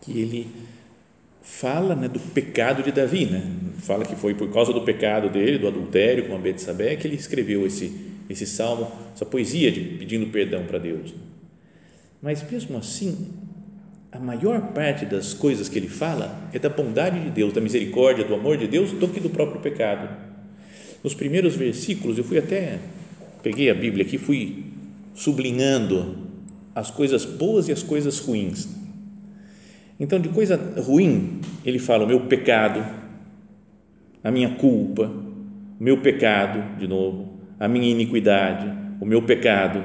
que 0.00 0.18
ele 0.18 0.50
fala 1.46 1.94
né, 1.94 2.08
do 2.08 2.18
pecado 2.18 2.82
de 2.82 2.90
Davi, 2.90 3.24
né? 3.24 3.40
fala 3.78 4.04
que 4.04 4.16
foi 4.16 4.34
por 4.34 4.52
causa 4.52 4.72
do 4.72 4.82
pecado 4.82 5.30
dele, 5.30 5.58
do 5.58 5.68
adultério 5.68 6.26
com 6.26 6.34
a 6.34 6.38
Betsabé, 6.38 6.96
que 6.96 7.06
ele 7.06 7.14
escreveu 7.14 7.64
esse, 7.64 7.92
esse 8.28 8.44
salmo, 8.44 8.90
essa 9.14 9.24
poesia 9.24 9.70
de 9.70 9.80
pedindo 9.80 10.26
perdão 10.26 10.64
para 10.64 10.78
Deus. 10.78 11.14
Mas 12.20 12.44
mesmo 12.50 12.76
assim, 12.76 13.28
a 14.10 14.18
maior 14.18 14.72
parte 14.72 15.06
das 15.06 15.32
coisas 15.32 15.68
que 15.68 15.78
ele 15.78 15.88
fala 15.88 16.36
é 16.52 16.58
da 16.58 16.68
bondade 16.68 17.20
de 17.20 17.30
Deus, 17.30 17.52
da 17.52 17.60
misericórdia, 17.60 18.24
do 18.24 18.34
amor 18.34 18.56
de 18.56 18.66
Deus, 18.66 18.90
do 18.90 19.06
que 19.06 19.20
do 19.20 19.30
próprio 19.30 19.60
pecado. 19.60 20.08
Nos 21.02 21.14
primeiros 21.14 21.54
versículos, 21.54 22.18
eu 22.18 22.24
fui 22.24 22.38
até, 22.38 22.80
peguei 23.42 23.70
a 23.70 23.74
Bíblia 23.74 24.04
aqui, 24.04 24.18
fui 24.18 24.64
sublinhando 25.14 26.26
as 26.74 26.90
coisas 26.90 27.24
boas 27.24 27.68
e 27.68 27.72
as 27.72 27.84
coisas 27.84 28.18
ruins. 28.18 28.68
Então, 29.98 30.20
de 30.20 30.28
coisa 30.28 30.60
ruim, 30.78 31.40
ele 31.64 31.78
fala 31.78 32.04
o 32.04 32.06
meu 32.06 32.20
pecado, 32.20 32.84
a 34.22 34.30
minha 34.30 34.50
culpa, 34.50 35.04
o 35.04 35.82
meu 35.82 35.98
pecado, 35.98 36.78
de 36.78 36.86
novo, 36.86 37.38
a 37.58 37.66
minha 37.66 37.90
iniquidade, 37.90 38.70
o 39.00 39.06
meu 39.06 39.22
pecado. 39.22 39.82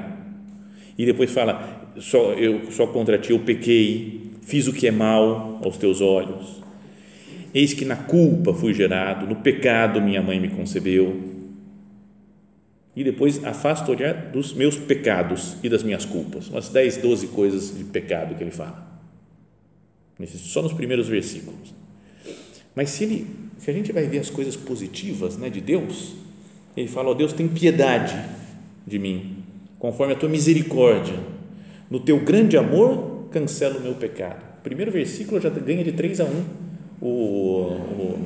E 0.98 1.06
depois 1.06 1.30
fala, 1.30 1.90
só 1.96 2.34
eu 2.34 2.70
só 2.70 2.86
contra 2.86 3.18
ti 3.18 3.32
eu 3.32 3.38
pequei, 3.38 4.32
fiz 4.42 4.66
o 4.68 4.72
que 4.72 4.86
é 4.86 4.90
mal 4.90 5.60
aos 5.64 5.78
teus 5.78 6.02
olhos. 6.02 6.60
Eis 7.54 7.72
que 7.72 7.84
na 7.84 7.96
culpa 7.96 8.52
fui 8.52 8.74
gerado, 8.74 9.26
no 9.26 9.36
pecado 9.36 10.00
minha 10.00 10.22
mãe 10.22 10.38
me 10.38 10.48
concebeu. 10.48 11.32
E 12.94 13.02
depois 13.02 13.42
afasta 13.42 13.90
olhar 13.90 14.30
dos 14.30 14.52
meus 14.52 14.76
pecados 14.76 15.56
e 15.62 15.68
das 15.70 15.82
minhas 15.82 16.04
culpas. 16.04 16.48
Umas 16.48 16.68
10, 16.68 16.98
12 16.98 17.28
coisas 17.28 17.76
de 17.76 17.84
pecado 17.84 18.34
que 18.34 18.44
ele 18.44 18.50
fala 18.50 18.91
só 20.26 20.62
nos 20.62 20.72
primeiros 20.72 21.08
versículos. 21.08 21.74
Mas 22.74 22.90
se, 22.90 23.04
ele, 23.04 23.26
se 23.58 23.70
a 23.70 23.74
gente 23.74 23.92
vai 23.92 24.06
ver 24.06 24.18
as 24.18 24.30
coisas 24.30 24.56
positivas 24.56 25.36
né, 25.36 25.50
de 25.50 25.60
Deus, 25.60 26.14
ele 26.76 26.88
fala: 26.88 27.10
oh, 27.10 27.14
Deus 27.14 27.32
tem 27.32 27.48
piedade 27.48 28.18
de 28.86 28.98
mim, 28.98 29.36
conforme 29.78 30.14
a 30.14 30.16
tua 30.16 30.28
misericórdia, 30.28 31.18
no 31.90 32.00
teu 32.00 32.18
grande 32.20 32.56
amor, 32.56 33.28
cancela 33.30 33.78
o 33.78 33.82
meu 33.82 33.94
pecado. 33.94 34.42
primeiro 34.62 34.90
versículo 34.90 35.40
já 35.40 35.50
ganha 35.50 35.84
de 35.84 35.92
3 35.92 36.20
a 36.20 36.24
1 36.24 36.44
o, 37.00 37.08
o, 37.08 38.18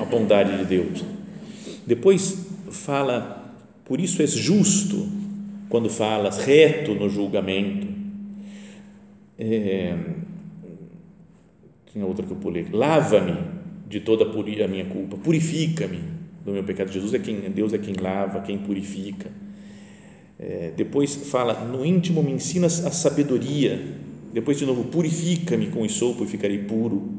a 0.00 0.04
bondade 0.04 0.58
de 0.58 0.64
Deus. 0.64 1.04
Depois 1.86 2.46
fala: 2.70 3.44
por 3.84 4.00
isso 4.00 4.20
és 4.20 4.32
justo 4.32 5.08
quando 5.68 5.88
falas, 5.88 6.38
reto 6.38 6.94
no 6.94 7.08
julgamento. 7.08 7.86
É, 9.38 9.96
tinha 11.94 12.04
outra 12.04 12.26
que 12.26 12.32
eu 12.32 12.36
pulei. 12.36 12.66
Lava-me 12.72 13.38
de 13.88 14.00
toda 14.00 14.24
a 14.24 14.68
minha 14.68 14.84
culpa, 14.86 15.16
purifica-me 15.16 16.00
do 16.44 16.50
meu 16.50 16.64
pecado. 16.64 16.90
Jesus 16.90 17.14
é 17.14 17.20
quem, 17.20 17.36
Deus 17.50 17.72
é 17.72 17.78
quem 17.78 17.94
lava, 17.94 18.40
quem 18.40 18.58
purifica. 18.58 19.30
É, 20.36 20.72
depois 20.76 21.14
fala, 21.14 21.64
no 21.64 21.86
íntimo 21.86 22.20
me 22.20 22.32
ensinas 22.32 22.84
a 22.84 22.90
sabedoria. 22.90 23.80
Depois 24.32 24.58
de 24.58 24.66
novo, 24.66 24.84
purifica-me 24.84 25.68
com 25.68 25.82
o 25.82 25.88
sopo 25.88 26.24
e 26.24 26.26
ficarei 26.26 26.58
puro. 26.58 27.10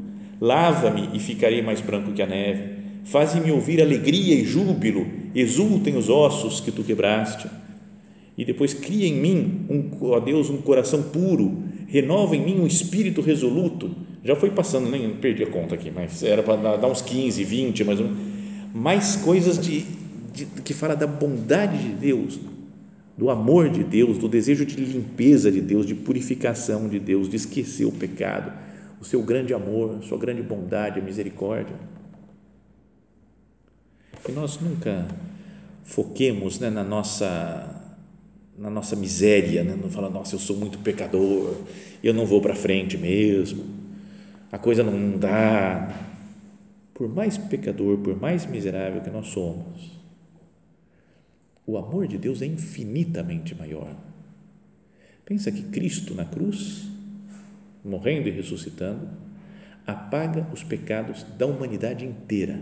Lava-me 0.42 1.10
e 1.14 1.20
ficarei 1.20 1.62
mais 1.62 1.80
branco 1.80 2.12
que 2.12 2.22
a 2.22 2.28
neve. 2.28 2.76
Faze-me 3.06 3.52
ouvir 3.52 3.82
alegria 3.82 4.36
e 4.36 4.44
júbilo. 4.44 5.08
Exultem 5.34 5.96
os 5.96 6.10
ossos 6.10 6.60
que 6.60 6.72
tu 6.72 6.84
quebraste. 6.84 7.48
E 8.38 8.44
depois 8.44 8.74
cria 8.74 9.08
em 9.08 9.14
mim, 9.14 9.66
um, 9.70 10.08
ó 10.08 10.20
Deus, 10.20 10.50
um 10.50 10.58
coração 10.58 11.02
puro 11.04 11.64
renova 11.88 12.36
em 12.36 12.44
mim 12.44 12.60
um 12.60 12.68
espírito 12.68 13.22
resoluto. 13.22 13.92
Já 14.24 14.36
foi 14.36 14.50
passando, 14.50 14.90
nem 14.90 15.16
perdi 15.16 15.44
a 15.44 15.48
conta 15.48 15.76
aqui, 15.76 15.92
mas 15.92 16.24
era 16.24 16.42
para 16.42 16.78
dar 16.78 16.88
uns 16.88 17.02
15, 17.02 17.44
20, 17.44 17.84
mais 17.84 18.00
um, 18.00 18.16
mais 18.74 19.16
coisas 19.16 19.60
de, 19.60 19.86
de, 20.34 20.46
que 20.64 20.74
fala 20.74 20.96
da 20.96 21.08
bondade 21.08 21.78
de 21.78 21.90
Deus, 21.90 22.40
do 23.18 23.30
amor 23.30 23.70
de 23.70 23.84
Deus, 23.84 24.18
do 24.18 24.28
desejo 24.28 24.66
de 24.66 24.76
limpeza 24.76 25.52
de 25.52 25.62
Deus, 25.62 25.86
de 25.86 25.96
purificação 25.96 26.90
de 26.90 27.00
Deus, 27.00 27.30
de 27.30 27.36
esquecer 27.36 27.86
o 27.86 27.92
pecado, 27.92 28.52
o 29.00 29.06
seu 29.06 29.22
grande 29.22 29.54
amor, 29.54 30.04
sua 30.04 30.18
grande 30.18 30.42
bondade, 30.42 31.00
a 31.00 31.04
misericórdia. 31.04 31.76
Que 34.24 34.32
nós 34.32 34.60
nunca 34.60 35.08
foquemos 35.84 36.60
né, 36.60 36.72
na 36.72 36.84
nossa 36.84 37.75
na 38.58 38.70
nossa 38.70 38.96
miséria, 38.96 39.64
né? 39.64 39.78
não 39.80 39.90
fala, 39.90 40.10
nossa, 40.10 40.36
eu 40.36 40.40
sou 40.40 40.56
muito 40.56 40.80
pecador, 40.80 41.56
eu 42.02 42.14
não 42.14 42.26
vou 42.26 42.42
para 42.42 42.56
frente 42.56 42.98
mesmo, 42.98 43.66
a 44.52 44.58
coisa 44.58 44.84
não 44.84 45.18
dá. 45.18 46.02
Por 46.94 47.14
mais 47.14 47.38
pecador, 47.38 47.98
por 47.98 48.20
mais 48.20 48.46
miserável 48.46 49.02
que 49.02 49.10
nós 49.10 49.28
somos, 49.28 49.92
o 51.68 51.78
amor 51.78 52.08
de 52.08 52.18
Deus 52.18 52.42
é 52.42 52.46
infinitamente 52.46 53.54
maior. 53.54 53.94
Pensa 55.26 55.52
que 55.52 55.64
Cristo 55.64 56.14
na 56.16 56.24
cruz, 56.24 56.88
morrendo 57.84 58.30
e 58.30 58.32
ressuscitando, 58.32 59.10
apaga 59.86 60.48
os 60.54 60.64
pecados 60.64 61.24
da 61.38 61.46
humanidade 61.46 62.06
inteira. 62.06 62.62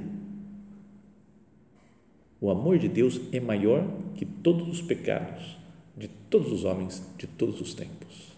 O 2.42 2.50
amor 2.50 2.80
de 2.80 2.88
Deus 2.88 3.22
é 3.32 3.40
maior 3.40 3.86
que 4.16 4.26
todos 4.26 4.68
os 4.68 4.82
pecados 4.82 5.63
de 5.96 6.08
todos 6.08 6.52
os 6.52 6.64
homens 6.64 7.02
de 7.18 7.28
todos 7.28 7.62
os 7.62 7.74
tempos. 7.74 8.34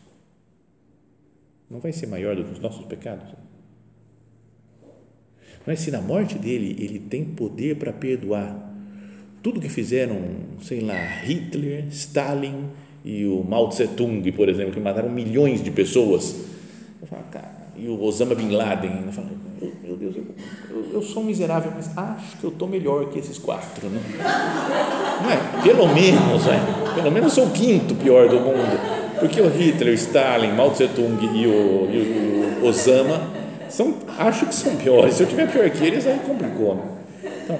Não 1.69 1.79
vai 1.79 1.91
ser 1.91 2.07
maior 2.07 2.35
do 2.35 2.43
que 2.43 2.53
os 2.53 2.59
nossos 2.59 2.85
pecados? 2.85 3.33
Mas 5.65 5.79
se 5.79 5.89
na 5.89 6.01
morte 6.01 6.37
dele 6.37 6.75
ele 6.79 6.99
tem 6.99 7.25
poder 7.25 7.77
para 7.77 7.91
perdoar 7.91 8.73
tudo 9.41 9.59
que 9.59 9.69
fizeram, 9.69 10.17
sei 10.61 10.81
lá, 10.81 10.95
Hitler, 11.23 11.87
Stalin 11.89 12.65
e 13.03 13.25
o 13.25 13.43
Mao 13.43 13.69
Tse 13.69 13.87
Tung, 13.89 14.31
por 14.31 14.49
exemplo, 14.49 14.73
que 14.73 14.79
mataram 14.79 15.09
milhões 15.09 15.63
de 15.63 15.71
pessoas. 15.71 16.35
Eu 17.01 17.07
falo, 17.07 17.23
cara, 17.31 17.64
e 17.77 17.87
o 17.87 18.01
Osama 18.01 18.35
Bin 18.35 18.51
Laden, 18.51 19.03
eu 19.05 19.11
falo, 19.11 19.27
meu 19.83 19.97
Deus, 19.97 20.15
eu, 20.15 20.25
eu, 20.69 20.91
eu 20.93 21.01
sou 21.01 21.23
um 21.23 21.25
miserável, 21.25 21.71
mas 21.75 21.95
acho 21.97 22.37
que 22.37 22.43
eu 22.43 22.49
estou 22.49 22.67
melhor 22.67 23.09
que 23.09 23.19
esses 23.19 23.37
quatro, 23.37 23.87
né? 23.89 24.01
Não 25.21 25.31
é? 25.31 25.61
Pelo 25.61 25.87
menos, 25.87 26.47
é? 26.47 26.93
pelo 26.95 27.11
menos 27.11 27.33
sou 27.33 27.47
o 27.47 27.51
quinto 27.51 27.95
pior 27.95 28.29
do 28.29 28.39
mundo, 28.39 28.79
porque 29.19 29.41
o 29.41 29.49
Hitler, 29.49 29.91
o 29.91 29.95
Stalin, 29.95 30.53
Mao 30.53 30.71
Tse 30.71 30.87
Tung 30.89 31.23
e 31.23 31.47
o, 31.47 31.89
e 31.91 32.61
o 32.61 32.65
Osama 32.65 33.29
são, 33.69 33.95
acho 34.17 34.45
que 34.45 34.55
são 34.55 34.75
piores. 34.77 35.15
Se 35.15 35.23
eu 35.23 35.27
tiver 35.27 35.51
pior 35.51 35.69
que 35.69 35.83
eles, 35.83 36.07
aí 36.07 36.19
complicou. 36.19 36.75
Né? 36.75 36.83
Então, 37.43 37.59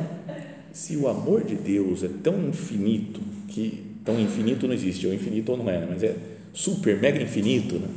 se 0.71 0.95
o 0.95 1.08
amor 1.08 1.43
de 1.43 1.56
Deus 1.56 2.04
é 2.04 2.10
tão 2.23 2.47
infinito 2.47 3.19
que 3.47 3.84
tão 4.04 4.19
infinito 4.19 4.67
não 4.67 4.73
existe, 4.73 5.08
ou 5.08 5.13
infinito 5.13 5.51
ou 5.51 5.58
não 5.58 5.69
é, 5.69 5.86
mas 5.89 6.04
é 6.04 6.15
super, 6.54 6.99
mega 7.01 7.21
infinito, 7.21 7.75
né? 7.75 7.88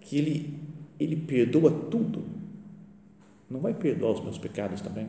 que 0.00 0.18
ele 0.18 0.61
ele 0.98 1.16
perdoa 1.16 1.70
tudo. 1.90 2.24
Não 3.50 3.60
vai 3.60 3.74
perdoar 3.74 4.12
os 4.12 4.22
meus 4.22 4.38
pecados 4.38 4.80
também? 4.80 5.08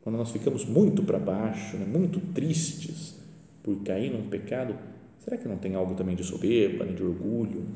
Quando 0.00 0.16
nós 0.16 0.30
ficamos 0.30 0.64
muito 0.64 1.02
para 1.02 1.18
baixo, 1.18 1.76
né, 1.76 1.84
muito 1.84 2.20
tristes 2.32 3.14
por 3.62 3.82
cair 3.82 4.10
num 4.10 4.28
pecado, 4.28 4.74
será 5.18 5.36
que 5.36 5.46
não 5.46 5.58
tem 5.58 5.74
algo 5.74 5.94
também 5.94 6.16
de 6.16 6.24
soberba, 6.24 6.86
de 6.86 7.02
orgulho? 7.02 7.66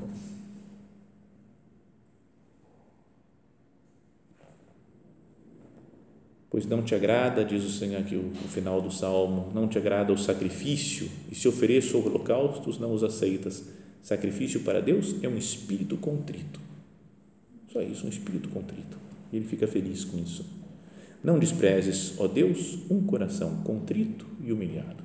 Pois 6.48 6.66
não 6.66 6.82
te 6.82 6.94
agrada, 6.94 7.44
diz 7.44 7.64
o 7.64 7.70
Senhor 7.70 8.00
aqui 8.00 8.14
o 8.14 8.30
final 8.48 8.80
do 8.80 8.90
salmo, 8.90 9.50
não 9.52 9.66
te 9.66 9.76
agrada 9.76 10.12
o 10.12 10.16
sacrifício, 10.16 11.10
e 11.30 11.34
se 11.34 11.48
ofereço 11.48 11.98
holocaustos, 11.98 12.78
não 12.78 12.94
os 12.94 13.02
aceitas 13.02 13.73
Sacrifício 14.04 14.60
para 14.60 14.82
Deus 14.82 15.16
é 15.22 15.28
um 15.28 15.38
espírito 15.38 15.96
contrito. 15.96 16.60
Só 17.72 17.80
isso, 17.80 18.04
um 18.04 18.10
espírito 18.10 18.50
contrito. 18.50 18.98
E 19.32 19.36
ele 19.36 19.46
fica 19.46 19.66
feliz 19.66 20.04
com 20.04 20.18
isso. 20.18 20.44
Não 21.22 21.38
desprezes, 21.38 22.12
ó 22.18 22.28
Deus, 22.28 22.80
um 22.90 23.02
coração 23.06 23.62
contrito 23.62 24.26
e 24.44 24.52
humilhado. 24.52 25.02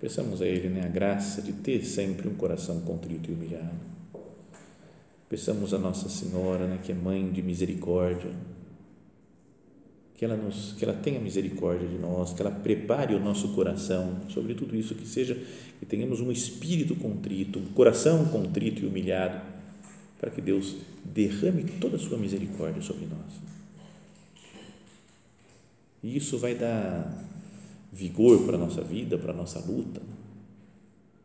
Peçamos 0.00 0.40
a 0.40 0.46
Ele 0.46 0.70
né, 0.70 0.86
a 0.86 0.88
graça 0.88 1.42
de 1.42 1.52
ter 1.52 1.84
sempre 1.84 2.26
um 2.28 2.34
coração 2.34 2.80
contrito 2.80 3.30
e 3.30 3.34
humilhado. 3.34 3.92
Peçamos 5.28 5.74
a 5.74 5.78
Nossa 5.78 6.08
Senhora, 6.08 6.66
né, 6.66 6.78
que 6.82 6.92
é 6.92 6.94
mãe 6.94 7.30
de 7.30 7.42
misericórdia, 7.42 8.30
que 10.22 10.26
ela 10.26 10.36
nos 10.36 10.74
que 10.74 10.84
ela 10.84 10.94
tenha 10.94 11.18
misericórdia 11.18 11.88
de 11.88 11.98
nós, 11.98 12.32
que 12.32 12.40
ela 12.40 12.52
prepare 12.52 13.12
o 13.12 13.18
nosso 13.18 13.48
coração 13.54 14.20
sobre 14.28 14.54
tudo 14.54 14.76
isso, 14.76 14.94
que 14.94 15.04
seja 15.04 15.36
que 15.80 15.84
tenhamos 15.84 16.20
um 16.20 16.30
espírito 16.30 16.94
contrito, 16.94 17.58
um 17.58 17.72
coração 17.72 18.24
contrito 18.26 18.84
e 18.84 18.86
humilhado, 18.86 19.40
para 20.20 20.30
que 20.30 20.40
Deus 20.40 20.76
derrame 21.04 21.64
toda 21.80 21.96
a 21.96 21.98
sua 21.98 22.16
misericórdia 22.16 22.80
sobre 22.80 23.06
nós. 23.06 23.32
E 26.04 26.16
isso 26.16 26.38
vai 26.38 26.54
dar 26.54 27.12
vigor 27.92 28.46
para 28.46 28.54
a 28.54 28.60
nossa 28.60 28.80
vida, 28.80 29.18
para 29.18 29.32
a 29.32 29.36
nossa 29.36 29.58
luta. 29.58 30.00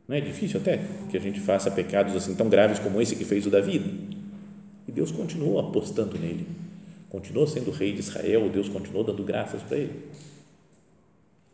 Não 0.08 0.16
é 0.16 0.22
difícil 0.22 0.60
até 0.60 0.84
que 1.12 1.16
a 1.16 1.22
gente 1.22 1.40
faça 1.40 1.70
pecados 1.70 2.16
assim 2.16 2.34
tão 2.34 2.50
graves 2.50 2.80
como 2.80 3.00
esse 3.00 3.16
que 3.16 3.26
fez 3.26 3.46
o 3.46 3.52
Davi. 3.52 4.10
E 4.88 4.92
Deus 4.92 5.12
continuou 5.12 5.60
apostando 5.60 6.18
nele 6.18 6.48
continuou 7.10 7.48
sendo 7.48 7.72
rei 7.72 7.94
de 7.94 8.00
Israel, 8.00 8.50
Deus 8.50 8.70
continuou 8.70 9.04
dando 9.04 9.24
graças 9.24 9.62
para 9.64 9.78
ele. 9.78 10.08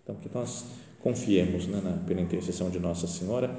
Então, 0.04 0.16
que 0.16 0.30
nós 0.34 0.66
confiemos 1.00 1.68
né, 1.68 1.82
na, 1.84 1.92
pela 2.06 2.22
intercessão 2.22 2.70
de 2.70 2.80
Nossa 2.80 3.08
Senhora 3.08 3.56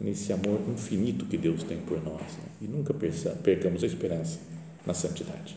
nesse 0.00 0.32
amor 0.32 0.60
infinito 0.68 1.26
que 1.26 1.36
Deus 1.36 1.62
tem 1.64 1.78
por 1.78 2.02
nós 2.02 2.20
né, 2.20 2.44
e 2.62 2.66
nunca 2.66 2.94
percamos 2.94 3.82
a 3.82 3.86
esperança 3.86 4.38
na 4.86 4.94
santidade. 4.94 5.56